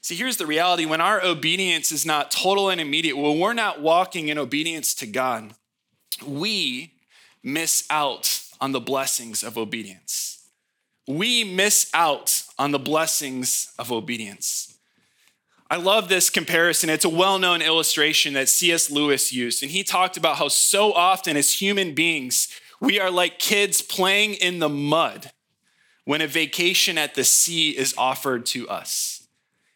See, 0.00 0.14
here's 0.16 0.36
the 0.36 0.46
reality 0.46 0.84
when 0.84 1.00
our 1.00 1.24
obedience 1.24 1.90
is 1.90 2.04
not 2.04 2.30
total 2.30 2.68
and 2.68 2.80
immediate, 2.80 3.16
when 3.16 3.38
we're 3.38 3.54
not 3.54 3.80
walking 3.80 4.28
in 4.28 4.36
obedience 4.36 4.94
to 4.96 5.06
God, 5.06 5.54
we 6.24 6.92
miss 7.42 7.86
out 7.88 8.43
on 8.60 8.72
the 8.72 8.80
blessings 8.80 9.42
of 9.42 9.58
obedience. 9.58 10.48
We 11.06 11.44
miss 11.44 11.90
out 11.92 12.42
on 12.58 12.70
the 12.70 12.78
blessings 12.78 13.72
of 13.78 13.92
obedience. 13.92 14.78
I 15.70 15.76
love 15.76 16.08
this 16.08 16.30
comparison. 16.30 16.90
It's 16.90 17.04
a 17.04 17.10
well 17.10 17.38
known 17.38 17.62
illustration 17.62 18.34
that 18.34 18.48
C.S. 18.48 18.90
Lewis 18.90 19.32
used. 19.32 19.62
And 19.62 19.72
he 19.72 19.82
talked 19.82 20.16
about 20.16 20.36
how 20.36 20.48
so 20.48 20.92
often, 20.92 21.36
as 21.36 21.60
human 21.60 21.94
beings, 21.94 22.48
we 22.80 23.00
are 23.00 23.10
like 23.10 23.38
kids 23.38 23.82
playing 23.82 24.34
in 24.34 24.58
the 24.58 24.68
mud 24.68 25.30
when 26.04 26.20
a 26.20 26.26
vacation 26.26 26.98
at 26.98 27.14
the 27.14 27.24
sea 27.24 27.70
is 27.70 27.94
offered 27.96 28.46
to 28.46 28.68
us. 28.68 29.26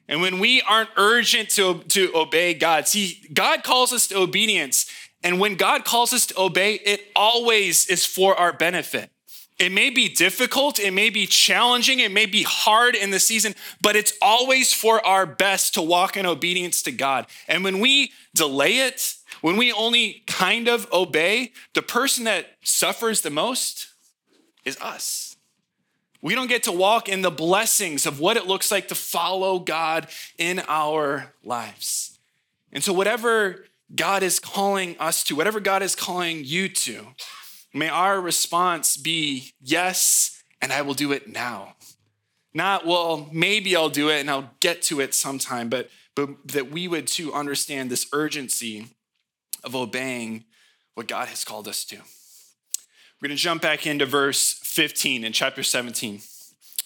And 0.09 0.23
when 0.23 0.39
we 0.39 0.63
aren't 0.63 0.91
urgent 0.97 1.51
to, 1.51 1.81
to 1.89 2.11
obey 2.15 2.55
God, 2.55 2.89
see, 2.89 3.21
God 3.33 3.63
calls 3.63 3.93
us 3.93 4.07
to 4.09 4.19
obedience 4.19 4.91
and 5.23 5.41
when 5.41 5.57
God 5.57 5.85
calls 5.85 6.13
us 6.13 6.27
to 6.27 6.41
obey, 6.41 6.75
it 6.75 7.01
always 7.17 7.87
is 7.87 8.07
for 8.07 8.37
our 8.37 8.53
benefit. 8.53 9.11
It 9.59 9.73
may 9.73 9.91
be 9.91 10.09
difficult, 10.09 10.79
it 10.79 10.93
may 10.93 11.11
be 11.11 11.27
challenging, 11.27 11.99
it 11.99 12.13
may 12.13 12.27
be 12.27 12.45
hard 12.45 12.95
in 12.95 13.11
the 13.11 13.19
season, 13.19 13.57
but 13.81 13.97
it's 13.97 14.13
always 14.23 14.73
for 14.73 15.05
our 15.05 15.27
best 15.27 15.75
to 15.75 15.83
walk 15.83 16.17
in 16.17 16.27
obedience 16.27 16.81
to 16.83 16.93
God. 16.93 17.27
And 17.49 17.65
when 17.65 17.81
we 17.81 18.13
delay 18.37 18.79
it, 18.79 19.15
when 19.41 19.57
we 19.57 19.73
only 19.73 20.23
kind 20.29 20.69
of 20.69 20.91
obey, 20.93 21.53
the 21.75 21.83
person 21.83 22.25
that 22.25 22.57
suffers 22.63 23.23
the 23.23 23.31
most 23.31 23.89
is 24.65 24.79
us. 24.81 25.37
We 26.21 26.37
don't 26.37 26.49
get 26.49 26.65
to 26.65 26.73
walk 26.73 27.09
in 27.09 27.23
the 27.23 27.31
blessings 27.31 28.07
of 28.07 28.21
what 28.21 28.37
it 28.37 28.47
looks 28.47 28.71
like 28.71 28.89
to 28.89 28.95
follow 28.95 29.59
God 29.59 30.07
in 30.37 30.61
our 30.69 31.35
lives. 31.43 32.19
And 32.73 32.83
so, 32.83 32.93
whatever 32.93 33.65
God 33.95 34.23
is 34.23 34.39
calling 34.39 34.97
us 34.99 35.25
to, 35.25 35.37
whatever 35.37 35.61
God 35.61 35.83
is 35.83 35.95
calling 35.95 36.45
you 36.45 36.69
to, 36.69 37.09
may 37.73 37.89
our 37.89 38.21
response 38.21 38.97
be 38.97 39.53
yes, 39.61 40.43
and 40.61 40.73
I 40.73 40.83
will 40.83 40.95
do 40.95 41.13
it 41.13 41.33
now. 41.33 41.77
Not, 42.53 42.87
well, 42.87 43.29
maybe 43.33 43.77
I'll 43.77 43.89
do 43.89 44.09
it 44.11 44.21
and 44.21 44.31
I'll 44.31 44.51
get 44.61 44.83
to 44.83 45.01
it 45.01 45.15
sometime, 45.15 45.69
but, 45.69 45.91
but 46.15 46.31
that 46.47 46.71
we 46.71 46.89
would 46.89 47.07
too 47.07 47.33
understand 47.33 47.91
this 47.91 48.07
urgency 48.13 48.87
of 49.65 49.75
obeying 49.75 50.45
what 50.95 51.09
God 51.09 51.29
has 51.29 51.45
called 51.45 51.69
us 51.69 51.85
to. 51.87 51.97
We're 51.97 53.29
going 53.29 53.37
to 53.37 53.43
jump 53.43 53.63
back 53.63 53.87
into 53.87 54.07
verse 54.07 54.53
15 54.63 55.25
in 55.25 55.33
chapter 55.33 55.63
17. 55.63 56.21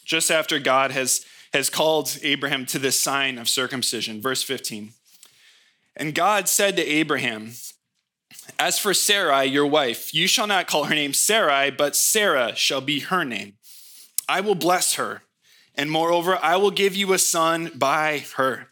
Just 0.04 0.30
after 0.30 0.58
God 0.58 0.90
has, 0.90 1.24
has 1.52 1.68
called 1.70 2.18
Abraham 2.22 2.66
to 2.66 2.78
this 2.78 2.98
sign 2.98 3.38
of 3.38 3.48
circumcision, 3.48 4.20
verse 4.20 4.42
15. 4.42 4.92
And 5.96 6.14
God 6.14 6.48
said 6.48 6.76
to 6.76 6.86
Abraham, 6.86 7.52
As 8.58 8.78
for 8.78 8.94
Sarai, 8.94 9.46
your 9.46 9.66
wife, 9.66 10.14
you 10.14 10.26
shall 10.26 10.46
not 10.46 10.66
call 10.66 10.84
her 10.84 10.94
name 10.94 11.12
Sarai, 11.12 11.70
but 11.70 11.96
Sarah 11.96 12.54
shall 12.56 12.80
be 12.80 13.00
her 13.00 13.24
name. 13.24 13.54
I 14.28 14.40
will 14.40 14.54
bless 14.54 14.94
her, 14.94 15.22
and 15.74 15.90
moreover, 15.90 16.38
I 16.42 16.56
will 16.56 16.70
give 16.70 16.96
you 16.96 17.12
a 17.12 17.18
son 17.18 17.72
by 17.74 18.24
her. 18.36 18.68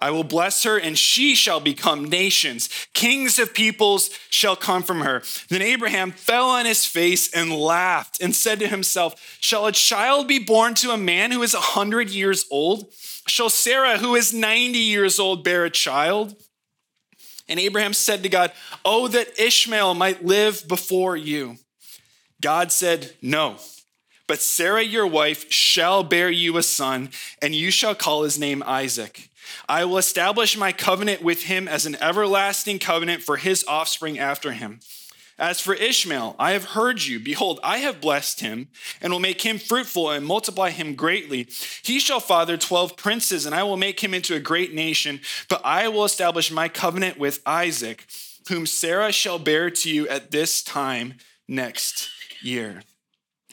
I 0.00 0.10
will 0.10 0.24
bless 0.24 0.64
her, 0.64 0.78
and 0.78 0.98
she 0.98 1.34
shall 1.34 1.60
become 1.60 2.04
nations. 2.04 2.68
Kings 2.92 3.38
of 3.38 3.54
peoples 3.54 4.10
shall 4.28 4.56
come 4.56 4.82
from 4.82 5.00
her. 5.00 5.22
Then 5.48 5.62
Abraham 5.62 6.10
fell 6.10 6.50
on 6.50 6.66
his 6.66 6.84
face 6.84 7.32
and 7.32 7.50
laughed 7.50 8.20
and 8.20 8.34
said 8.34 8.58
to 8.58 8.68
himself, 8.68 9.38
Shall 9.40 9.66
a 9.66 9.72
child 9.72 10.28
be 10.28 10.38
born 10.38 10.74
to 10.74 10.90
a 10.90 10.98
man 10.98 11.30
who 11.30 11.42
is 11.42 11.54
a 11.54 11.60
hundred 11.60 12.10
years 12.10 12.44
old? 12.50 12.92
Shall 13.26 13.50
Sarah, 13.50 13.98
who 13.98 14.14
is 14.14 14.32
90 14.32 14.78
years 14.78 15.18
old, 15.18 15.44
bear 15.44 15.64
a 15.64 15.70
child? 15.70 16.36
And 17.48 17.60
Abraham 17.60 17.92
said 17.92 18.22
to 18.22 18.28
God, 18.28 18.52
Oh, 18.84 19.08
that 19.08 19.38
Ishmael 19.40 19.94
might 19.94 20.24
live 20.24 20.66
before 20.66 21.16
you. 21.16 21.56
God 22.40 22.72
said, 22.72 23.12
No, 23.22 23.56
but 24.26 24.40
Sarah, 24.40 24.82
your 24.82 25.06
wife, 25.06 25.50
shall 25.52 26.02
bear 26.02 26.30
you 26.30 26.56
a 26.56 26.62
son, 26.62 27.10
and 27.42 27.54
you 27.54 27.70
shall 27.70 27.94
call 27.94 28.22
his 28.22 28.38
name 28.38 28.62
Isaac. 28.66 29.28
I 29.68 29.84
will 29.84 29.98
establish 29.98 30.56
my 30.56 30.72
covenant 30.72 31.22
with 31.22 31.44
him 31.44 31.68
as 31.68 31.86
an 31.86 31.96
everlasting 32.00 32.78
covenant 32.78 33.22
for 33.22 33.36
his 33.36 33.64
offspring 33.68 34.18
after 34.18 34.52
him. 34.52 34.80
As 35.38 35.60
for 35.60 35.74
Ishmael, 35.74 36.36
I 36.38 36.52
have 36.52 36.64
heard 36.64 37.02
you. 37.02 37.18
Behold, 37.18 37.58
I 37.64 37.78
have 37.78 38.00
blessed 38.00 38.40
him 38.40 38.68
and 39.00 39.12
will 39.12 39.20
make 39.20 39.42
him 39.42 39.58
fruitful 39.58 40.10
and 40.10 40.24
multiply 40.24 40.70
him 40.70 40.94
greatly. 40.94 41.48
He 41.82 41.98
shall 41.98 42.20
father 42.20 42.56
12 42.56 42.96
princes, 42.96 43.44
and 43.44 43.54
I 43.54 43.64
will 43.64 43.76
make 43.76 44.02
him 44.02 44.14
into 44.14 44.36
a 44.36 44.40
great 44.40 44.72
nation. 44.72 45.20
But 45.48 45.62
I 45.64 45.88
will 45.88 46.04
establish 46.04 46.52
my 46.52 46.68
covenant 46.68 47.18
with 47.18 47.42
Isaac, 47.44 48.06
whom 48.48 48.64
Sarah 48.64 49.10
shall 49.10 49.40
bear 49.40 49.70
to 49.70 49.90
you 49.90 50.08
at 50.08 50.30
this 50.30 50.62
time 50.62 51.14
next 51.48 52.10
year. 52.40 52.82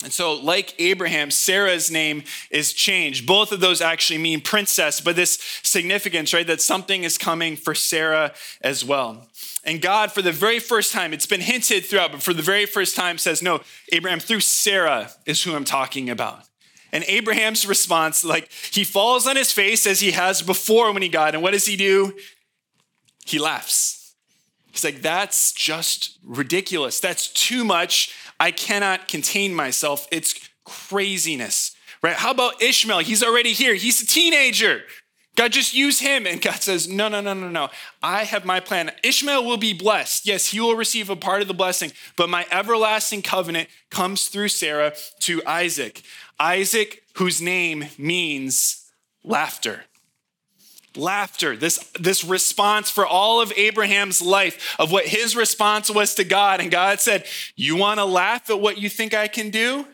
And 0.03 0.11
so, 0.11 0.33
like 0.33 0.73
Abraham, 0.79 1.29
Sarah's 1.29 1.91
name 1.91 2.23
is 2.49 2.73
changed. 2.73 3.27
Both 3.27 3.51
of 3.51 3.59
those 3.59 3.81
actually 3.81 4.17
mean 4.17 4.41
princess, 4.41 4.99
but 4.99 5.15
this 5.15 5.39
significance, 5.63 6.33
right, 6.33 6.47
that 6.47 6.61
something 6.61 7.03
is 7.03 7.17
coming 7.17 7.55
for 7.55 7.75
Sarah 7.75 8.33
as 8.61 8.83
well. 8.83 9.27
And 9.63 9.81
God, 9.81 10.11
for 10.11 10.21
the 10.21 10.31
very 10.31 10.59
first 10.59 10.91
time, 10.91 11.13
it's 11.13 11.27
been 11.27 11.41
hinted 11.41 11.85
throughout, 11.85 12.11
but 12.11 12.23
for 12.23 12.33
the 12.33 12.41
very 12.41 12.65
first 12.65 12.95
time 12.95 13.17
says, 13.17 13.43
No, 13.43 13.61
Abraham, 13.91 14.19
through 14.19 14.39
Sarah 14.39 15.11
is 15.25 15.43
who 15.43 15.53
I'm 15.53 15.65
talking 15.65 16.09
about. 16.09 16.45
And 16.91 17.03
Abraham's 17.07 17.65
response, 17.65 18.23
like 18.23 18.51
he 18.71 18.83
falls 18.83 19.27
on 19.27 19.35
his 19.35 19.51
face 19.51 19.85
as 19.85 20.01
he 20.01 20.11
has 20.11 20.41
before 20.41 20.91
when 20.91 21.01
he 21.01 21.09
got, 21.09 21.35
and 21.35 21.43
what 21.43 21.51
does 21.51 21.65
he 21.65 21.77
do? 21.77 22.17
He 23.25 23.39
laughs. 23.39 24.13
He's 24.71 24.83
like, 24.83 25.01
That's 25.01 25.51
just 25.51 26.17
ridiculous. 26.23 26.99
That's 26.99 27.27
too 27.27 27.63
much. 27.63 28.15
I 28.41 28.49
cannot 28.49 29.08
contain 29.08 29.54
myself. 29.54 30.08
It's 30.12 30.34
craziness, 30.65 31.75
right? 32.01 32.15
How 32.15 32.32
about 32.32 32.60
Ishmael? 32.60 33.01
He's 33.01 33.21
already 33.21 33.54
here. 33.54 33.75
He's 33.75 34.01
a 34.01 34.08
teenager. 34.08 34.82
God, 35.36 35.51
just 35.51 35.75
use 35.75 35.99
him. 35.99 36.25
And 36.25 36.41
God 36.41 36.56
says, 36.56 36.88
No, 36.88 37.08
no, 37.08 37.21
no, 37.21 37.36
no, 37.36 37.49
no. 37.49 37.69
I 38.01 38.23
have 38.23 38.43
my 38.43 38.60
plan. 38.60 38.91
Ishmael 39.04 39.45
will 39.45 39.58
be 39.58 39.73
blessed. 39.73 40.25
Yes, 40.25 40.47
he 40.47 40.60
will 40.60 40.75
receive 40.75 41.12
a 41.12 41.15
part 41.15 41.43
of 41.43 41.47
the 41.47 41.54
blessing, 41.54 41.91
but 42.17 42.30
my 42.30 42.47
everlasting 42.51 43.21
covenant 43.21 43.69
comes 43.91 44.27
through 44.27 44.47
Sarah 44.47 44.93
to 45.19 45.43
Isaac. 45.45 46.01
Isaac, 46.39 47.04
whose 47.17 47.43
name 47.43 47.86
means 47.99 48.91
laughter 49.23 49.84
laughter, 50.95 51.56
this, 51.56 51.77
this 51.99 52.23
response 52.23 52.89
for 52.89 53.06
all 53.06 53.41
of 53.41 53.54
Abraham's 53.56 54.21
life 54.21 54.75
of 54.80 54.91
what 54.91 55.06
his 55.06 55.36
response 55.36 55.89
was 55.89 56.15
to 56.15 56.23
God. 56.23 56.60
And 56.60 56.71
God 56.71 56.99
said, 56.99 57.25
You 57.56 57.75
want 57.75 57.99
to 57.99 58.06
laugh 58.06 58.49
at 58.49 58.60
what 58.60 58.77
you 58.77 58.89
think 58.89 59.13
I 59.13 59.27
can 59.27 59.49
do? 59.49 59.86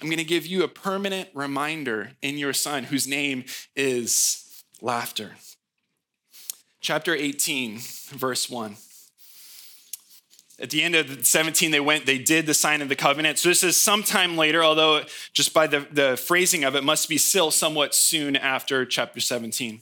I'm 0.00 0.08
going 0.08 0.18
to 0.18 0.24
give 0.24 0.46
you 0.46 0.64
a 0.64 0.68
permanent 0.68 1.28
reminder 1.34 2.12
in 2.22 2.38
your 2.38 2.54
son, 2.54 2.84
whose 2.84 3.06
name 3.06 3.44
is 3.76 4.64
laughter. 4.80 5.32
Chapter 6.80 7.14
18, 7.14 7.80
verse 8.12 8.48
1. 8.48 8.76
At 10.58 10.70
the 10.70 10.82
end 10.82 10.94
of 10.94 11.26
17, 11.26 11.70
they 11.70 11.80
went, 11.80 12.06
they 12.06 12.18
did 12.18 12.46
the 12.46 12.54
sign 12.54 12.80
of 12.82 12.88
the 12.88 12.96
covenant. 12.96 13.38
So 13.38 13.48
this 13.50 13.62
is 13.62 13.76
sometime 13.76 14.36
later, 14.36 14.62
although 14.62 15.02
just 15.32 15.52
by 15.52 15.66
the, 15.66 15.86
the 15.90 16.16
phrasing 16.16 16.64
of 16.64 16.74
it, 16.74 16.84
must 16.84 17.08
be 17.08 17.18
still 17.18 17.50
somewhat 17.50 17.94
soon 17.94 18.36
after 18.36 18.84
chapter 18.86 19.20
17. 19.20 19.80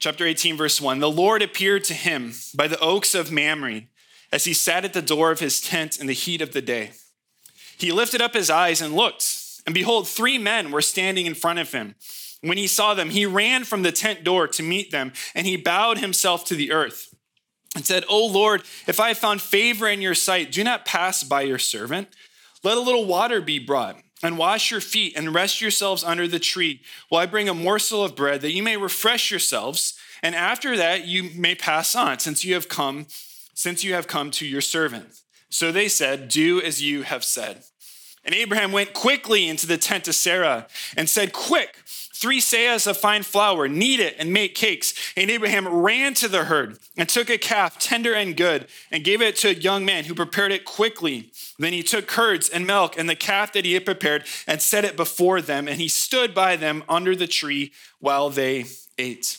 Chapter 0.00 0.24
18, 0.24 0.56
verse 0.56 0.80
1 0.80 1.00
The 1.00 1.10
Lord 1.10 1.42
appeared 1.42 1.82
to 1.84 1.94
him 1.94 2.32
by 2.54 2.68
the 2.68 2.78
oaks 2.78 3.16
of 3.16 3.32
Mamre 3.32 3.82
as 4.30 4.44
he 4.44 4.54
sat 4.54 4.84
at 4.84 4.92
the 4.92 5.02
door 5.02 5.32
of 5.32 5.40
his 5.40 5.60
tent 5.60 5.98
in 6.00 6.06
the 6.06 6.12
heat 6.12 6.40
of 6.40 6.52
the 6.52 6.62
day. 6.62 6.92
He 7.76 7.90
lifted 7.90 8.20
up 8.20 8.34
his 8.34 8.48
eyes 8.48 8.80
and 8.80 8.94
looked, 8.94 9.60
and 9.66 9.74
behold, 9.74 10.08
three 10.08 10.38
men 10.38 10.70
were 10.70 10.82
standing 10.82 11.26
in 11.26 11.34
front 11.34 11.58
of 11.58 11.72
him. 11.72 11.96
When 12.42 12.58
he 12.58 12.68
saw 12.68 12.94
them, 12.94 13.10
he 13.10 13.26
ran 13.26 13.64
from 13.64 13.82
the 13.82 13.90
tent 13.90 14.22
door 14.22 14.46
to 14.46 14.62
meet 14.62 14.92
them, 14.92 15.12
and 15.34 15.48
he 15.48 15.56
bowed 15.56 15.98
himself 15.98 16.44
to 16.46 16.54
the 16.54 16.70
earth 16.70 17.12
and 17.74 17.84
said, 17.84 18.04
O 18.08 18.24
Lord, 18.24 18.62
if 18.86 19.00
I 19.00 19.08
have 19.08 19.18
found 19.18 19.42
favor 19.42 19.88
in 19.88 20.00
your 20.00 20.14
sight, 20.14 20.52
do 20.52 20.62
not 20.62 20.84
pass 20.84 21.24
by 21.24 21.42
your 21.42 21.58
servant. 21.58 22.08
Let 22.62 22.76
a 22.76 22.80
little 22.80 23.04
water 23.04 23.40
be 23.40 23.58
brought 23.58 23.96
and 24.22 24.38
wash 24.38 24.70
your 24.70 24.80
feet 24.80 25.14
and 25.16 25.34
rest 25.34 25.60
yourselves 25.60 26.04
under 26.04 26.26
the 26.26 26.38
tree 26.38 26.80
while 27.08 27.22
I 27.22 27.26
bring 27.26 27.48
a 27.48 27.54
morsel 27.54 28.04
of 28.04 28.16
bread 28.16 28.40
that 28.40 28.52
you 28.52 28.62
may 28.62 28.76
refresh 28.76 29.30
yourselves. 29.30 29.98
And 30.22 30.34
after 30.34 30.76
that, 30.76 31.06
you 31.06 31.30
may 31.34 31.54
pass 31.54 31.94
on 31.94 32.18
since 32.18 32.44
you 32.44 32.54
have 32.54 32.68
come, 32.68 33.06
since 33.54 33.84
you 33.84 33.94
have 33.94 34.06
come 34.06 34.30
to 34.32 34.46
your 34.46 34.60
servant. 34.60 35.22
So 35.50 35.72
they 35.72 35.88
said, 35.88 36.28
Do 36.28 36.60
as 36.60 36.82
you 36.82 37.02
have 37.02 37.24
said. 37.24 37.62
And 38.28 38.34
Abraham 38.34 38.72
went 38.72 38.92
quickly 38.92 39.48
into 39.48 39.66
the 39.66 39.78
tent 39.78 40.06
of 40.06 40.14
Sarah 40.14 40.66
and 40.98 41.08
said, 41.08 41.32
Quick, 41.32 41.76
three 41.86 42.42
seahs 42.42 42.86
of 42.86 42.98
fine 42.98 43.22
flour, 43.22 43.68
knead 43.68 44.00
it 44.00 44.16
and 44.18 44.34
make 44.34 44.54
cakes. 44.54 44.92
And 45.16 45.30
Abraham 45.30 45.66
ran 45.66 46.12
to 46.12 46.28
the 46.28 46.44
herd 46.44 46.78
and 46.94 47.08
took 47.08 47.30
a 47.30 47.38
calf, 47.38 47.78
tender 47.78 48.12
and 48.12 48.36
good, 48.36 48.66
and 48.90 49.02
gave 49.02 49.22
it 49.22 49.36
to 49.36 49.48
a 49.48 49.54
young 49.54 49.86
man 49.86 50.04
who 50.04 50.14
prepared 50.14 50.52
it 50.52 50.66
quickly. 50.66 51.30
Then 51.58 51.72
he 51.72 51.82
took 51.82 52.06
curds 52.06 52.50
and 52.50 52.66
milk 52.66 52.98
and 52.98 53.08
the 53.08 53.16
calf 53.16 53.54
that 53.54 53.64
he 53.64 53.72
had 53.72 53.86
prepared 53.86 54.24
and 54.46 54.60
set 54.60 54.84
it 54.84 54.94
before 54.94 55.40
them. 55.40 55.66
And 55.66 55.80
he 55.80 55.88
stood 55.88 56.34
by 56.34 56.56
them 56.56 56.84
under 56.86 57.16
the 57.16 57.26
tree 57.26 57.72
while 57.98 58.28
they 58.28 58.66
ate. 58.98 59.38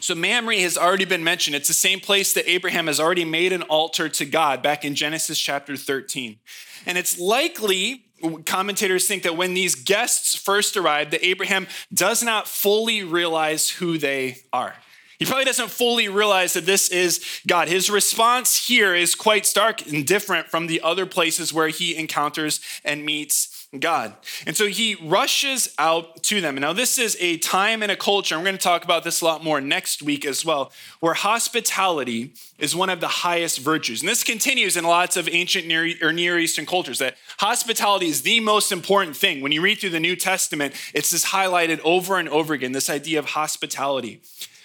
So 0.00 0.14
Mamre 0.14 0.56
has 0.56 0.78
already 0.78 1.04
been 1.04 1.22
mentioned. 1.22 1.54
It's 1.54 1.68
the 1.68 1.74
same 1.74 2.00
place 2.00 2.32
that 2.32 2.50
Abraham 2.50 2.86
has 2.86 2.98
already 2.98 3.24
made 3.24 3.52
an 3.52 3.62
altar 3.62 4.08
to 4.08 4.24
God 4.24 4.62
back 4.62 4.84
in 4.84 4.94
Genesis 4.94 5.38
chapter 5.38 5.76
13. 5.76 6.38
And 6.86 6.96
it's 6.96 7.18
likely 7.18 8.04
commentators 8.44 9.06
think 9.06 9.22
that 9.22 9.36
when 9.36 9.54
these 9.54 9.74
guests 9.74 10.34
first 10.34 10.76
arrived, 10.76 11.10
that 11.10 11.24
Abraham 11.24 11.66
does 11.92 12.22
not 12.22 12.48
fully 12.48 13.02
realize 13.02 13.70
who 13.70 13.98
they 13.98 14.38
are. 14.52 14.74
He 15.18 15.26
probably 15.26 15.44
doesn't 15.44 15.68
fully 15.68 16.08
realize 16.08 16.54
that 16.54 16.64
this 16.64 16.88
is 16.88 17.22
God. 17.46 17.68
His 17.68 17.90
response 17.90 18.66
here 18.68 18.94
is 18.94 19.14
quite 19.14 19.44
stark 19.44 19.86
and 19.86 20.06
different 20.06 20.48
from 20.48 20.66
the 20.66 20.80
other 20.80 21.04
places 21.04 21.52
where 21.52 21.68
he 21.68 21.94
encounters 21.94 22.58
and 22.86 23.04
meets 23.04 23.49
God. 23.78 24.14
And 24.48 24.56
so 24.56 24.66
he 24.66 24.96
rushes 24.96 25.72
out 25.78 26.24
to 26.24 26.40
them. 26.40 26.56
Now, 26.56 26.72
this 26.72 26.98
is 26.98 27.16
a 27.20 27.36
time 27.36 27.84
and 27.84 27.92
a 27.92 27.96
culture, 27.96 28.34
and 28.34 28.42
we're 28.42 28.48
going 28.48 28.58
to 28.58 28.62
talk 28.62 28.82
about 28.82 29.04
this 29.04 29.20
a 29.20 29.24
lot 29.24 29.44
more 29.44 29.60
next 29.60 30.02
week 30.02 30.24
as 30.24 30.44
well, 30.44 30.72
where 30.98 31.14
hospitality 31.14 32.32
is 32.58 32.74
one 32.74 32.90
of 32.90 33.00
the 33.00 33.06
highest 33.06 33.60
virtues. 33.60 34.00
And 34.00 34.08
this 34.08 34.24
continues 34.24 34.76
in 34.76 34.82
lots 34.82 35.16
of 35.16 35.28
ancient 35.30 35.68
Near, 35.68 35.88
or 36.02 36.12
Near 36.12 36.36
Eastern 36.36 36.66
cultures 36.66 36.98
that 36.98 37.14
hospitality 37.38 38.06
is 38.06 38.22
the 38.22 38.40
most 38.40 38.72
important 38.72 39.16
thing. 39.16 39.40
When 39.40 39.52
you 39.52 39.62
read 39.62 39.78
through 39.78 39.90
the 39.90 40.00
New 40.00 40.16
Testament, 40.16 40.74
it's 40.92 41.10
just 41.10 41.26
highlighted 41.26 41.80
over 41.84 42.18
and 42.18 42.28
over 42.28 42.54
again 42.54 42.72
this 42.72 42.90
idea 42.90 43.20
of 43.20 43.26
hospitality. 43.26 44.20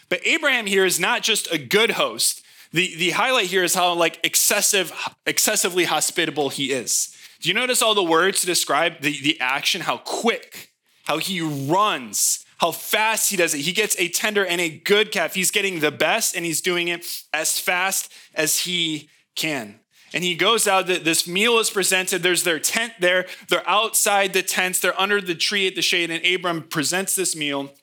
But 0.09 0.25
Abraham 0.25 0.65
here 0.65 0.85
is 0.85 0.99
not 0.99 1.21
just 1.21 1.51
a 1.51 1.59
good 1.59 1.91
host. 1.91 2.43
The, 2.71 2.95
the 2.95 3.11
highlight 3.11 3.45
here 3.45 3.63
is 3.63 3.75
how 3.75 3.93
like 3.93 4.19
excessive, 4.23 4.91
excessively 5.27 5.83
hospitable 5.83 6.49
he 6.49 6.71
is. 6.71 7.14
Do 7.41 7.49
you 7.49 7.55
notice 7.55 7.81
all 7.81 7.95
the 7.95 8.03
words 8.03 8.41
to 8.41 8.47
describe 8.47 9.01
the, 9.01 9.21
the 9.21 9.39
action, 9.39 9.81
how 9.81 9.97
quick, 9.97 10.71
how 11.03 11.17
he 11.17 11.41
runs, 11.41 12.45
how 12.57 12.71
fast 12.71 13.29
he 13.29 13.37
does 13.37 13.53
it? 13.53 13.61
He 13.61 13.73
gets 13.73 13.97
a 13.99 14.07
tender 14.07 14.45
and 14.45 14.61
a 14.61 14.69
good 14.69 15.11
calf. 15.11 15.33
He's 15.33 15.51
getting 15.51 15.79
the 15.79 15.91
best 15.91 16.35
and 16.35 16.45
he's 16.45 16.61
doing 16.61 16.87
it 16.87 17.23
as 17.33 17.59
fast 17.59 18.11
as 18.33 18.61
he 18.61 19.09
can. 19.35 19.79
And 20.13 20.23
he 20.23 20.35
goes 20.35 20.65
out, 20.65 20.87
this 20.87 21.27
meal 21.27 21.59
is 21.59 21.69
presented. 21.69 22.23
There's 22.23 22.43
their 22.43 22.59
tent 22.59 22.93
there. 23.01 23.25
They're 23.49 23.67
outside 23.67 24.31
the 24.31 24.43
tents, 24.43 24.79
they're 24.79 24.99
under 24.99 25.19
the 25.19 25.35
tree 25.35 25.67
at 25.67 25.75
the 25.75 25.81
shade. 25.81 26.09
And 26.09 26.25
Abram 26.25 26.63
presents 26.63 27.15
this 27.15 27.35
meal 27.35 27.73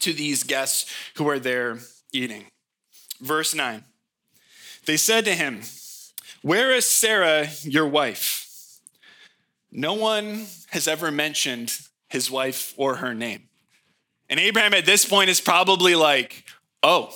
to 0.00 0.14
these 0.14 0.44
guests 0.44 0.90
who 1.16 1.28
are 1.28 1.38
there 1.38 1.78
eating. 2.10 2.46
Verse 3.20 3.54
9 3.54 3.84
They 4.86 4.96
said 4.96 5.26
to 5.26 5.34
him, 5.34 5.60
Where 6.40 6.72
is 6.72 6.86
Sarah, 6.86 7.48
your 7.62 7.86
wife? 7.86 8.47
No 9.70 9.94
one 9.94 10.46
has 10.70 10.88
ever 10.88 11.10
mentioned 11.10 11.72
his 12.08 12.30
wife 12.30 12.74
or 12.76 12.96
her 12.96 13.14
name. 13.14 13.48
And 14.30 14.40
Abraham 14.40 14.74
at 14.74 14.86
this 14.86 15.04
point 15.04 15.30
is 15.30 15.40
probably 15.40 15.94
like, 15.94 16.44
oh, 16.82 17.14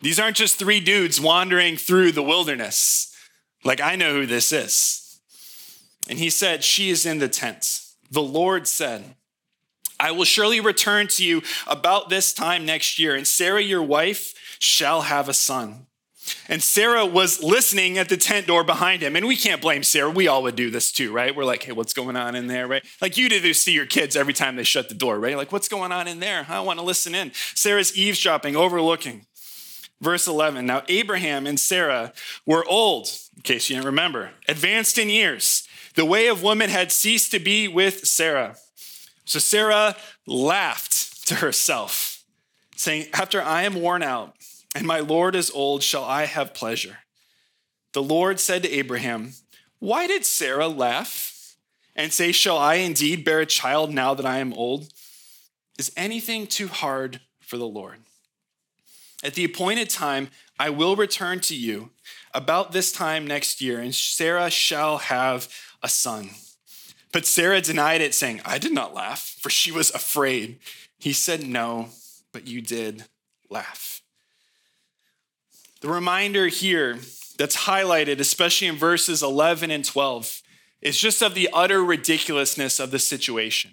these 0.00 0.18
aren't 0.18 0.36
just 0.36 0.58
three 0.58 0.80
dudes 0.80 1.20
wandering 1.20 1.76
through 1.76 2.12
the 2.12 2.22
wilderness. 2.22 3.14
Like, 3.64 3.80
I 3.80 3.96
know 3.96 4.12
who 4.14 4.26
this 4.26 4.52
is. 4.52 5.20
And 6.08 6.18
he 6.18 6.30
said, 6.30 6.64
She 6.64 6.90
is 6.90 7.06
in 7.06 7.18
the 7.18 7.28
tent. 7.28 7.80
The 8.10 8.22
Lord 8.22 8.66
said, 8.66 9.14
I 10.00 10.10
will 10.10 10.24
surely 10.24 10.58
return 10.58 11.06
to 11.08 11.24
you 11.24 11.42
about 11.66 12.08
this 12.08 12.34
time 12.34 12.66
next 12.66 12.98
year, 12.98 13.14
and 13.14 13.26
Sarah, 13.26 13.62
your 13.62 13.82
wife, 13.82 14.34
shall 14.58 15.02
have 15.02 15.28
a 15.28 15.34
son. 15.34 15.86
And 16.48 16.62
Sarah 16.62 17.06
was 17.06 17.42
listening 17.42 17.98
at 17.98 18.08
the 18.08 18.16
tent 18.16 18.46
door 18.46 18.64
behind 18.64 19.02
him. 19.02 19.16
And 19.16 19.26
we 19.26 19.36
can't 19.36 19.60
blame 19.60 19.82
Sarah. 19.82 20.10
We 20.10 20.28
all 20.28 20.42
would 20.42 20.56
do 20.56 20.70
this 20.70 20.92
too, 20.92 21.12
right? 21.12 21.34
We're 21.34 21.44
like, 21.44 21.62
hey, 21.62 21.72
what's 21.72 21.94
going 21.94 22.16
on 22.16 22.34
in 22.34 22.46
there, 22.46 22.66
right? 22.66 22.84
Like 23.00 23.16
you 23.16 23.28
do 23.28 23.40
this 23.40 23.64
to 23.64 23.72
your 23.72 23.86
kids 23.86 24.16
every 24.16 24.34
time 24.34 24.56
they 24.56 24.64
shut 24.64 24.88
the 24.88 24.94
door, 24.94 25.18
right? 25.18 25.36
Like, 25.36 25.52
what's 25.52 25.68
going 25.68 25.92
on 25.92 26.08
in 26.08 26.20
there? 26.20 26.46
I 26.48 26.60
want 26.60 26.78
to 26.78 26.84
listen 26.84 27.14
in. 27.14 27.32
Sarah's 27.54 27.96
eavesdropping, 27.96 28.56
overlooking. 28.56 29.26
Verse 30.00 30.26
11 30.26 30.66
Now, 30.66 30.82
Abraham 30.88 31.46
and 31.46 31.58
Sarah 31.58 32.12
were 32.44 32.64
old, 32.66 33.08
in 33.36 33.42
case 33.42 33.70
you 33.70 33.76
didn't 33.76 33.86
remember, 33.86 34.30
advanced 34.48 34.98
in 34.98 35.08
years. 35.08 35.66
The 35.94 36.04
way 36.04 36.26
of 36.26 36.42
woman 36.42 36.70
had 36.70 36.90
ceased 36.90 37.30
to 37.32 37.38
be 37.38 37.68
with 37.68 38.06
Sarah. 38.06 38.56
So 39.24 39.38
Sarah 39.38 39.96
laughed 40.26 41.26
to 41.28 41.36
herself, 41.36 42.24
saying, 42.76 43.06
After 43.14 43.40
I 43.40 43.62
am 43.62 43.74
worn 43.74 44.02
out, 44.02 44.34
and 44.74 44.86
my 44.86 45.00
Lord 45.00 45.34
is 45.34 45.50
old, 45.50 45.82
shall 45.82 46.04
I 46.04 46.26
have 46.26 46.54
pleasure? 46.54 46.98
The 47.92 48.02
Lord 48.02 48.40
said 48.40 48.62
to 48.62 48.70
Abraham, 48.70 49.34
Why 49.78 50.06
did 50.06 50.24
Sarah 50.24 50.68
laugh 50.68 51.56
and 51.94 52.12
say, 52.12 52.32
Shall 52.32 52.56
I 52.56 52.76
indeed 52.76 53.24
bear 53.24 53.40
a 53.40 53.46
child 53.46 53.92
now 53.92 54.14
that 54.14 54.26
I 54.26 54.38
am 54.38 54.52
old? 54.54 54.92
Is 55.78 55.92
anything 55.96 56.46
too 56.46 56.68
hard 56.68 57.20
for 57.40 57.56
the 57.58 57.66
Lord? 57.66 57.98
At 59.22 59.34
the 59.34 59.44
appointed 59.44 59.88
time, 59.88 60.28
I 60.58 60.70
will 60.70 60.96
return 60.96 61.40
to 61.40 61.56
you 61.56 61.90
about 62.34 62.72
this 62.72 62.92
time 62.92 63.26
next 63.26 63.60
year, 63.60 63.78
and 63.78 63.94
Sarah 63.94 64.50
shall 64.50 64.98
have 64.98 65.48
a 65.82 65.88
son. 65.88 66.30
But 67.12 67.26
Sarah 67.26 67.60
denied 67.60 68.00
it, 68.00 68.14
saying, 68.14 68.40
I 68.44 68.58
did 68.58 68.72
not 68.72 68.94
laugh, 68.94 69.36
for 69.40 69.50
she 69.50 69.70
was 69.70 69.90
afraid. 69.90 70.58
He 70.98 71.12
said, 71.12 71.46
No, 71.46 71.90
but 72.32 72.46
you 72.46 72.62
did 72.62 73.04
laugh. 73.50 74.01
The 75.82 75.88
reminder 75.88 76.46
here 76.46 76.98
that's 77.38 77.64
highlighted, 77.64 78.20
especially 78.20 78.68
in 78.68 78.76
verses 78.76 79.20
11 79.20 79.72
and 79.72 79.84
12, 79.84 80.40
is 80.80 80.96
just 80.96 81.22
of 81.22 81.34
the 81.34 81.48
utter 81.52 81.84
ridiculousness 81.84 82.78
of 82.78 82.92
the 82.92 83.00
situation. 83.00 83.72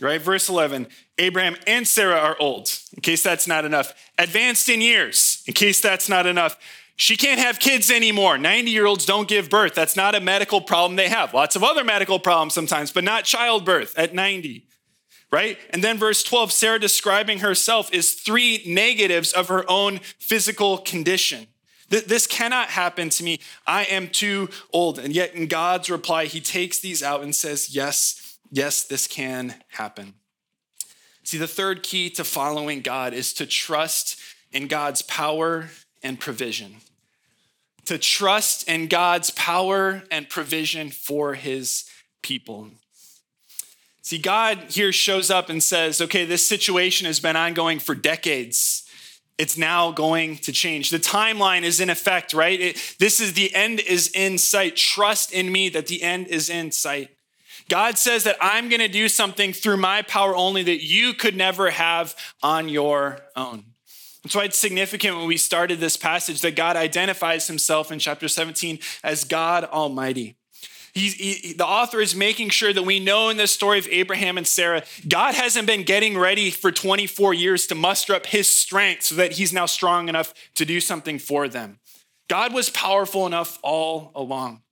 Right? 0.00 0.20
Verse 0.20 0.48
11 0.48 0.88
Abraham 1.18 1.56
and 1.66 1.86
Sarah 1.86 2.18
are 2.18 2.36
old, 2.40 2.68
in 2.94 3.00
case 3.00 3.22
that's 3.22 3.46
not 3.46 3.64
enough. 3.64 3.94
Advanced 4.18 4.68
in 4.68 4.80
years, 4.80 5.44
in 5.46 5.54
case 5.54 5.80
that's 5.80 6.08
not 6.08 6.26
enough. 6.26 6.58
She 6.96 7.16
can't 7.16 7.38
have 7.38 7.60
kids 7.60 7.92
anymore. 7.92 8.38
90 8.38 8.70
year 8.72 8.86
olds 8.86 9.06
don't 9.06 9.28
give 9.28 9.48
birth. 9.48 9.74
That's 9.74 9.96
not 9.96 10.16
a 10.16 10.20
medical 10.20 10.60
problem 10.60 10.96
they 10.96 11.08
have. 11.08 11.32
Lots 11.32 11.54
of 11.54 11.62
other 11.62 11.84
medical 11.84 12.18
problems 12.18 12.54
sometimes, 12.54 12.90
but 12.90 13.04
not 13.04 13.24
childbirth 13.24 13.96
at 13.96 14.14
90. 14.14 14.66
Right? 15.36 15.58
And 15.68 15.84
then 15.84 15.98
verse 15.98 16.22
12, 16.22 16.50
Sarah 16.50 16.78
describing 16.78 17.40
herself 17.40 17.92
is 17.92 18.14
three 18.14 18.62
negatives 18.64 19.34
of 19.34 19.48
her 19.48 19.70
own 19.70 19.98
physical 20.18 20.78
condition. 20.78 21.46
This 21.90 22.26
cannot 22.26 22.68
happen 22.68 23.10
to 23.10 23.22
me. 23.22 23.40
I 23.66 23.84
am 23.84 24.08
too 24.08 24.48
old. 24.72 24.98
And 24.98 25.14
yet, 25.14 25.34
in 25.34 25.46
God's 25.46 25.90
reply, 25.90 26.24
he 26.24 26.40
takes 26.40 26.80
these 26.80 27.02
out 27.02 27.22
and 27.22 27.34
says, 27.34 27.74
Yes, 27.74 28.38
yes, 28.50 28.82
this 28.82 29.06
can 29.06 29.56
happen. 29.68 30.14
See, 31.22 31.36
the 31.36 31.46
third 31.46 31.82
key 31.82 32.08
to 32.12 32.24
following 32.24 32.80
God 32.80 33.12
is 33.12 33.34
to 33.34 33.44
trust 33.44 34.18
in 34.52 34.68
God's 34.68 35.02
power 35.02 35.68
and 36.02 36.18
provision. 36.18 36.76
To 37.84 37.98
trust 37.98 38.66
in 38.66 38.88
God's 38.88 39.28
power 39.32 40.02
and 40.10 40.30
provision 40.30 40.88
for 40.88 41.34
his 41.34 41.84
people. 42.22 42.70
See, 44.06 44.18
God 44.18 44.66
here 44.68 44.92
shows 44.92 45.32
up 45.32 45.50
and 45.50 45.60
says, 45.60 46.00
okay, 46.00 46.24
this 46.24 46.48
situation 46.48 47.08
has 47.08 47.18
been 47.18 47.34
ongoing 47.34 47.80
for 47.80 47.96
decades 47.96 48.84
it's 49.38 49.58
now 49.58 49.92
going 49.92 50.38
to 50.38 50.52
change. 50.52 50.90
The 50.90 50.98
timeline 50.98 51.62
is 51.62 51.80
in 51.80 51.90
effect, 51.90 52.32
right? 52.32 52.58
It, 52.58 52.96
this 52.98 53.20
is 53.20 53.34
the 53.34 53.54
end 53.54 53.80
is 53.80 54.10
in 54.14 54.38
sight. 54.38 54.76
Trust 54.76 55.32
in 55.32 55.52
me 55.52 55.68
that 55.70 55.88
the 55.88 56.02
end 56.02 56.28
is 56.28 56.48
in 56.48 56.72
sight. 56.72 57.10
God 57.68 57.98
says 57.98 58.24
that 58.24 58.36
I'm 58.40 58.68
going 58.68 58.80
to 58.80 58.88
do 58.88 59.08
something 59.08 59.52
through 59.52 59.76
my 59.76 60.02
power 60.02 60.34
only 60.34 60.62
that 60.62 60.82
you 60.82 61.12
could 61.12 61.36
never 61.36 61.70
have 61.70 62.14
on 62.42 62.68
your 62.68 63.18
own. 63.34 63.64
That's 64.22 64.34
why 64.34 64.44
it's 64.44 64.58
significant 64.58 65.16
when 65.16 65.26
we 65.26 65.36
started 65.36 65.80
this 65.80 65.96
passage 65.96 66.40
that 66.40 66.56
God 66.56 66.76
identifies 66.76 67.46
himself 67.46 67.92
in 67.92 67.98
chapter 67.98 68.28
17 68.28 68.78
as 69.04 69.24
God 69.24 69.64
Almighty. 69.64 70.36
He, 70.96 71.52
the 71.52 71.66
author 71.66 72.00
is 72.00 72.14
making 72.14 72.48
sure 72.48 72.72
that 72.72 72.82
we 72.82 73.00
know 73.00 73.28
in 73.28 73.36
the 73.36 73.46
story 73.46 73.78
of 73.78 73.86
Abraham 73.88 74.38
and 74.38 74.46
Sarah, 74.46 74.82
God 75.06 75.34
hasn't 75.34 75.66
been 75.66 75.82
getting 75.82 76.16
ready 76.16 76.50
for 76.50 76.72
24 76.72 77.34
years 77.34 77.66
to 77.66 77.74
muster 77.74 78.14
up 78.14 78.24
his 78.24 78.50
strength 78.50 79.02
so 79.02 79.14
that 79.16 79.32
he's 79.32 79.52
now 79.52 79.66
strong 79.66 80.08
enough 80.08 80.32
to 80.54 80.64
do 80.64 80.80
something 80.80 81.18
for 81.18 81.48
them. 81.48 81.80
God 82.28 82.54
was 82.54 82.70
powerful 82.70 83.26
enough 83.26 83.58
all 83.62 84.10
along. 84.14 84.62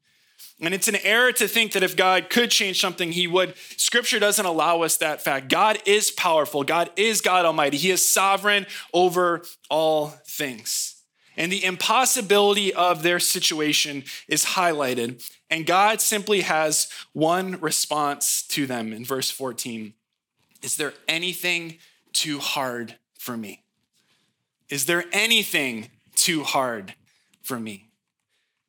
And 0.62 0.72
it's 0.72 0.88
an 0.88 0.96
error 0.96 1.32
to 1.32 1.46
think 1.46 1.72
that 1.72 1.82
if 1.82 1.94
God 1.94 2.30
could 2.30 2.50
change 2.50 2.80
something, 2.80 3.12
he 3.12 3.26
would. 3.26 3.54
Scripture 3.76 4.18
doesn't 4.18 4.46
allow 4.46 4.80
us 4.80 4.96
that 4.96 5.22
fact. 5.22 5.50
God 5.50 5.78
is 5.84 6.10
powerful, 6.10 6.64
God 6.64 6.90
is 6.96 7.20
God 7.20 7.44
Almighty, 7.44 7.76
He 7.76 7.90
is 7.90 8.08
sovereign 8.08 8.64
over 8.94 9.42
all 9.68 10.08
things. 10.26 10.93
And 11.36 11.50
the 11.50 11.64
impossibility 11.64 12.72
of 12.72 13.02
their 13.02 13.18
situation 13.18 14.04
is 14.28 14.44
highlighted. 14.44 15.28
And 15.50 15.66
God 15.66 16.00
simply 16.00 16.42
has 16.42 16.88
one 17.12 17.60
response 17.60 18.42
to 18.48 18.66
them 18.66 18.92
in 18.92 19.04
verse 19.04 19.30
14 19.30 19.94
Is 20.62 20.76
there 20.76 20.94
anything 21.08 21.78
too 22.12 22.38
hard 22.38 22.96
for 23.18 23.36
me? 23.36 23.62
Is 24.68 24.86
there 24.86 25.04
anything 25.12 25.90
too 26.14 26.42
hard 26.42 26.94
for 27.42 27.58
me? 27.58 27.88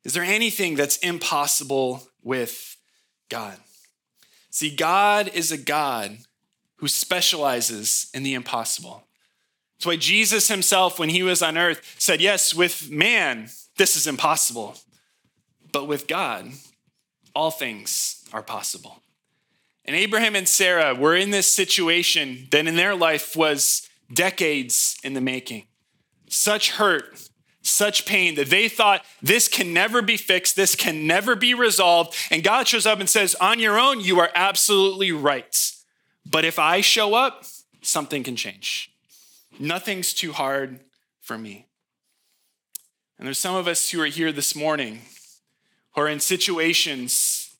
Is 0.04 0.12
there 0.12 0.22
anything 0.22 0.76
that's 0.76 0.98
impossible 0.98 2.08
with 2.22 2.76
God? 3.28 3.56
See, 4.50 4.74
God 4.74 5.30
is 5.34 5.50
a 5.50 5.58
God 5.58 6.18
who 6.76 6.88
specializes 6.88 8.08
in 8.14 8.22
the 8.22 8.34
impossible. 8.34 9.04
That's 9.76 9.86
why 9.86 9.96
Jesus 9.96 10.48
himself, 10.48 10.98
when 10.98 11.10
he 11.10 11.22
was 11.22 11.42
on 11.42 11.58
earth, 11.58 11.94
said, 11.98 12.20
Yes, 12.20 12.54
with 12.54 12.90
man, 12.90 13.48
this 13.76 13.96
is 13.96 14.06
impossible. 14.06 14.76
But 15.70 15.86
with 15.86 16.06
God, 16.06 16.52
all 17.34 17.50
things 17.50 18.24
are 18.32 18.42
possible. 18.42 19.02
And 19.84 19.94
Abraham 19.94 20.34
and 20.34 20.48
Sarah 20.48 20.94
were 20.94 21.14
in 21.14 21.30
this 21.30 21.52
situation 21.52 22.48
that 22.50 22.66
in 22.66 22.76
their 22.76 22.94
life 22.94 23.36
was 23.36 23.88
decades 24.12 24.96
in 25.04 25.14
the 25.14 25.20
making. 25.20 25.66
Such 26.28 26.72
hurt, 26.72 27.28
such 27.62 28.06
pain 28.06 28.34
that 28.36 28.50
they 28.50 28.68
thought 28.68 29.04
this 29.22 29.46
can 29.46 29.72
never 29.72 30.00
be 30.02 30.16
fixed, 30.16 30.56
this 30.56 30.74
can 30.74 31.06
never 31.06 31.36
be 31.36 31.52
resolved. 31.52 32.16
And 32.30 32.42
God 32.42 32.66
shows 32.66 32.86
up 32.86 32.98
and 32.98 33.08
says, 33.08 33.36
On 33.40 33.60
your 33.60 33.78
own, 33.78 34.00
you 34.00 34.18
are 34.18 34.30
absolutely 34.34 35.12
right. 35.12 35.72
But 36.24 36.44
if 36.44 36.58
I 36.58 36.80
show 36.80 37.14
up, 37.14 37.44
something 37.82 38.24
can 38.24 38.34
change. 38.34 38.95
Nothing's 39.58 40.12
too 40.12 40.32
hard 40.32 40.80
for 41.20 41.38
me. 41.38 41.66
And 43.18 43.26
there's 43.26 43.38
some 43.38 43.54
of 43.54 43.66
us 43.66 43.90
who 43.90 44.00
are 44.00 44.06
here 44.06 44.32
this 44.32 44.54
morning 44.54 45.00
who 45.94 46.02
are 46.02 46.08
in 46.08 46.20
situations, 46.20 47.56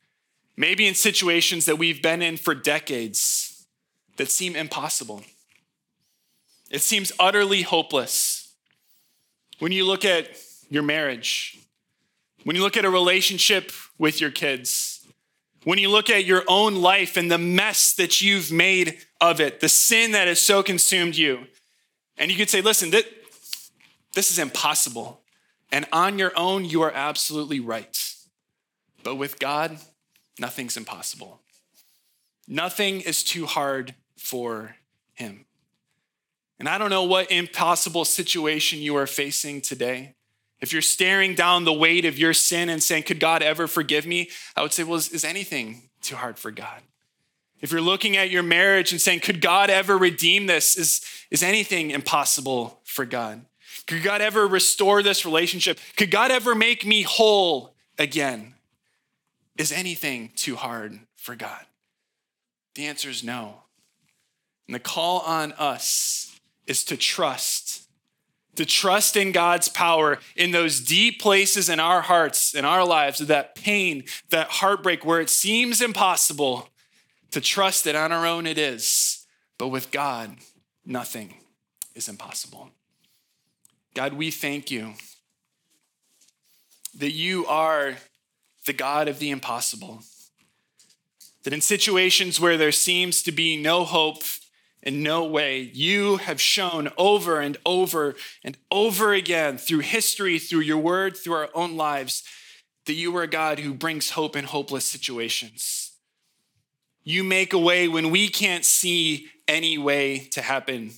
maybe 0.56 0.86
in 0.86 0.94
situations 0.94 1.64
that 1.64 1.78
we've 1.78 2.02
been 2.02 2.20
in 2.20 2.36
for 2.36 2.54
decades, 2.54 3.66
that 4.16 4.30
seem 4.30 4.54
impossible. 4.54 5.22
It 6.70 6.82
seems 6.82 7.12
utterly 7.18 7.62
hopeless. 7.62 8.52
When 9.58 9.72
you 9.72 9.86
look 9.86 10.04
at 10.04 10.28
your 10.68 10.82
marriage, 10.82 11.58
when 12.44 12.56
you 12.56 12.62
look 12.62 12.76
at 12.76 12.84
a 12.84 12.90
relationship 12.90 13.72
with 13.98 14.20
your 14.20 14.30
kids, 14.30 15.06
when 15.64 15.78
you 15.78 15.88
look 15.88 16.10
at 16.10 16.24
your 16.24 16.44
own 16.46 16.76
life 16.76 17.16
and 17.16 17.30
the 17.30 17.38
mess 17.38 17.94
that 17.94 18.20
you've 18.20 18.52
made 18.52 18.98
of 19.20 19.40
it, 19.40 19.60
the 19.60 19.68
sin 19.68 20.12
that 20.12 20.28
has 20.28 20.40
so 20.40 20.62
consumed 20.62 21.16
you, 21.16 21.46
and 22.18 22.30
you 22.30 22.36
could 22.36 22.50
say, 22.50 22.60
listen, 22.60 22.90
this, 22.90 23.04
this 24.14 24.30
is 24.30 24.38
impossible. 24.38 25.20
And 25.70 25.86
on 25.92 26.18
your 26.18 26.32
own, 26.36 26.64
you 26.64 26.82
are 26.82 26.92
absolutely 26.92 27.60
right. 27.60 28.14
But 29.02 29.16
with 29.16 29.38
God, 29.38 29.78
nothing's 30.38 30.76
impossible. 30.76 31.40
Nothing 32.48 33.00
is 33.00 33.24
too 33.24 33.46
hard 33.46 33.94
for 34.16 34.76
Him. 35.14 35.46
And 36.58 36.68
I 36.68 36.78
don't 36.78 36.90
know 36.90 37.04
what 37.04 37.30
impossible 37.30 38.04
situation 38.04 38.80
you 38.80 38.96
are 38.96 39.06
facing 39.06 39.60
today. 39.60 40.14
If 40.60 40.72
you're 40.72 40.82
staring 40.82 41.34
down 41.34 41.64
the 41.64 41.72
weight 41.72 42.06
of 42.06 42.18
your 42.18 42.32
sin 42.32 42.68
and 42.68 42.82
saying, 42.82 43.02
Could 43.02 43.20
God 43.20 43.42
ever 43.42 43.66
forgive 43.66 44.06
me? 44.06 44.30
I 44.56 44.62
would 44.62 44.72
say, 44.72 44.84
Well, 44.84 44.96
is 44.96 45.24
anything 45.24 45.90
too 46.00 46.16
hard 46.16 46.38
for 46.38 46.50
God? 46.50 46.80
If 47.60 47.72
you're 47.72 47.80
looking 47.80 48.16
at 48.16 48.30
your 48.30 48.42
marriage 48.42 48.92
and 48.92 49.00
saying, 49.00 49.20
Could 49.20 49.40
God 49.40 49.70
ever 49.70 49.96
redeem 49.96 50.46
this? 50.46 50.76
Is, 50.76 51.00
is 51.30 51.42
anything 51.42 51.90
impossible 51.90 52.80
for 52.84 53.04
God? 53.04 53.44
Could 53.86 54.02
God 54.02 54.20
ever 54.20 54.46
restore 54.46 55.02
this 55.02 55.24
relationship? 55.24 55.78
Could 55.96 56.10
God 56.10 56.30
ever 56.30 56.54
make 56.54 56.84
me 56.84 57.02
whole 57.02 57.74
again? 57.98 58.54
Is 59.56 59.72
anything 59.72 60.32
too 60.36 60.56
hard 60.56 60.98
for 61.14 61.34
God? 61.34 61.64
The 62.74 62.86
answer 62.86 63.08
is 63.08 63.24
no. 63.24 63.62
And 64.66 64.74
the 64.74 64.80
call 64.80 65.20
on 65.20 65.52
us 65.52 66.38
is 66.66 66.84
to 66.84 66.96
trust, 66.96 67.88
to 68.56 68.66
trust 68.66 69.16
in 69.16 69.32
God's 69.32 69.68
power 69.68 70.18
in 70.34 70.50
those 70.50 70.80
deep 70.80 71.20
places 71.20 71.68
in 71.68 71.80
our 71.80 72.02
hearts, 72.02 72.54
in 72.54 72.64
our 72.64 72.84
lives, 72.84 73.20
that 73.20 73.54
pain, 73.54 74.04
that 74.30 74.48
heartbreak 74.48 75.04
where 75.04 75.20
it 75.20 75.30
seems 75.30 75.80
impossible 75.80 76.68
to 77.36 77.40
trust 77.42 77.84
that 77.84 77.94
on 77.94 78.12
our 78.12 78.24
own 78.24 78.46
it 78.46 78.56
is, 78.56 79.26
but 79.58 79.68
with 79.68 79.90
God, 79.90 80.38
nothing 80.86 81.34
is 81.94 82.08
impossible. 82.08 82.70
God, 83.92 84.14
we 84.14 84.30
thank 84.30 84.70
you 84.70 84.94
that 86.96 87.12
you 87.12 87.44
are 87.44 87.98
the 88.64 88.72
God 88.72 89.06
of 89.06 89.18
the 89.18 89.28
impossible. 89.28 90.00
That 91.44 91.52
in 91.52 91.60
situations 91.60 92.40
where 92.40 92.56
there 92.56 92.72
seems 92.72 93.22
to 93.24 93.32
be 93.32 93.58
no 93.58 93.84
hope 93.84 94.22
and 94.82 95.02
no 95.02 95.22
way, 95.22 95.60
you 95.60 96.16
have 96.16 96.40
shown 96.40 96.88
over 96.96 97.40
and 97.40 97.58
over 97.66 98.14
and 98.44 98.56
over 98.70 99.12
again 99.12 99.58
through 99.58 99.80
history, 99.80 100.38
through 100.38 100.60
your 100.60 100.78
word, 100.78 101.18
through 101.18 101.34
our 101.34 101.50
own 101.52 101.76
lives, 101.76 102.22
that 102.86 102.94
you 102.94 103.14
are 103.14 103.24
a 103.24 103.28
God 103.28 103.58
who 103.58 103.74
brings 103.74 104.12
hope 104.12 104.36
in 104.36 104.46
hopeless 104.46 104.86
situations. 104.86 105.85
You 107.08 107.22
make 107.22 107.52
a 107.52 107.58
way 107.58 107.86
when 107.86 108.10
we 108.10 108.26
can't 108.26 108.64
see 108.64 109.28
any 109.46 109.78
way 109.78 110.28
to 110.32 110.42
happen. 110.42 110.90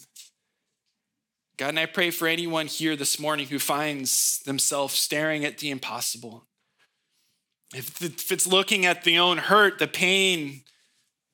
God, 1.59 1.69
and 1.69 1.79
I 1.79 1.85
pray 1.85 2.11
for 2.11 2.27
anyone 2.27 2.67
here 2.67 2.97
this 2.97 3.21
morning 3.21 3.49
who 3.49 3.59
finds 3.59 4.39
themselves 4.47 4.95
staring 4.95 5.45
at 5.45 5.59
the 5.59 5.71
impossible. 5.71 6.47
if 7.75 8.33
it's 8.33 8.47
looking 8.47 8.87
at 8.87 9.05
the 9.05 9.19
own 9.19 9.37
hurt, 9.37 9.79
the 9.79 9.87
pain, 9.87 10.63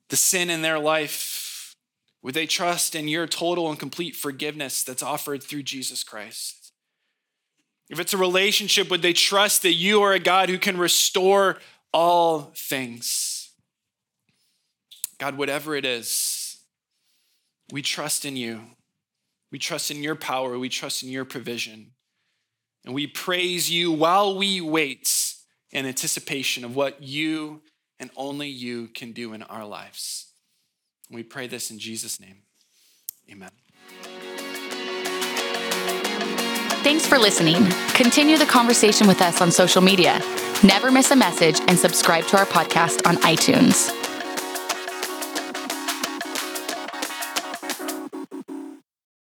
the 0.09 0.17
sin 0.17 0.49
in 0.49 0.61
their 0.61 0.77
life, 0.77 1.77
would 2.21 2.33
they 2.33 2.45
trust 2.45 2.95
in 2.95 3.07
your 3.07 3.27
total 3.27 3.69
and 3.69 3.79
complete 3.79 4.17
forgiveness 4.17 4.83
that's 4.83 5.01
offered 5.01 5.41
through 5.41 5.63
Jesus 5.63 6.03
Christ? 6.03 6.73
If 7.89 7.97
it's 7.97 8.13
a 8.13 8.17
relationship, 8.17 8.89
would 8.89 9.03
they 9.03 9.13
trust 9.13 9.61
that 9.61 9.73
you 9.73 10.01
are 10.01 10.11
a 10.11 10.19
God 10.19 10.49
who 10.49 10.57
can 10.57 10.77
restore 10.77 11.59
all 11.93 12.51
things? 12.57 13.34
God, 15.17 15.37
whatever 15.37 15.75
it 15.75 15.85
is, 15.85 16.57
we 17.71 17.81
trust 17.81 18.25
in 18.25 18.35
you. 18.35 18.61
We 19.51 19.59
trust 19.59 19.91
in 19.91 20.03
your 20.03 20.15
power. 20.15 20.57
We 20.59 20.69
trust 20.69 21.03
in 21.03 21.09
your 21.09 21.25
provision. 21.25 21.91
And 22.83 22.93
we 22.93 23.07
praise 23.07 23.69
you 23.69 23.91
while 23.91 24.37
we 24.37 24.61
wait 24.61 25.35
in 25.71 25.85
anticipation 25.85 26.63
of 26.63 26.75
what 26.75 27.01
you 27.01 27.61
and 27.99 28.11
only 28.15 28.49
you 28.49 28.87
can 28.89 29.11
do 29.11 29.33
in 29.33 29.43
our 29.43 29.65
lives. 29.65 30.27
We 31.09 31.23
pray 31.23 31.47
this 31.47 31.71
in 31.71 31.79
Jesus' 31.79 32.19
name. 32.19 32.43
Amen. 33.31 33.51
Thanks 36.83 37.07
for 37.07 37.17
listening. 37.17 37.65
Continue 37.93 38.37
the 38.37 38.45
conversation 38.45 39.07
with 39.07 39.21
us 39.21 39.41
on 39.41 39.51
social 39.51 39.81
media. 39.81 40.21
Never 40.63 40.91
miss 40.91 41.09
a 41.09 41.15
message 41.15 41.59
and 41.67 41.79
subscribe 41.79 42.25
to 42.27 42.37
our 42.37 42.45
podcast 42.45 43.07
on 43.07 43.15
iTunes. 43.17 44.04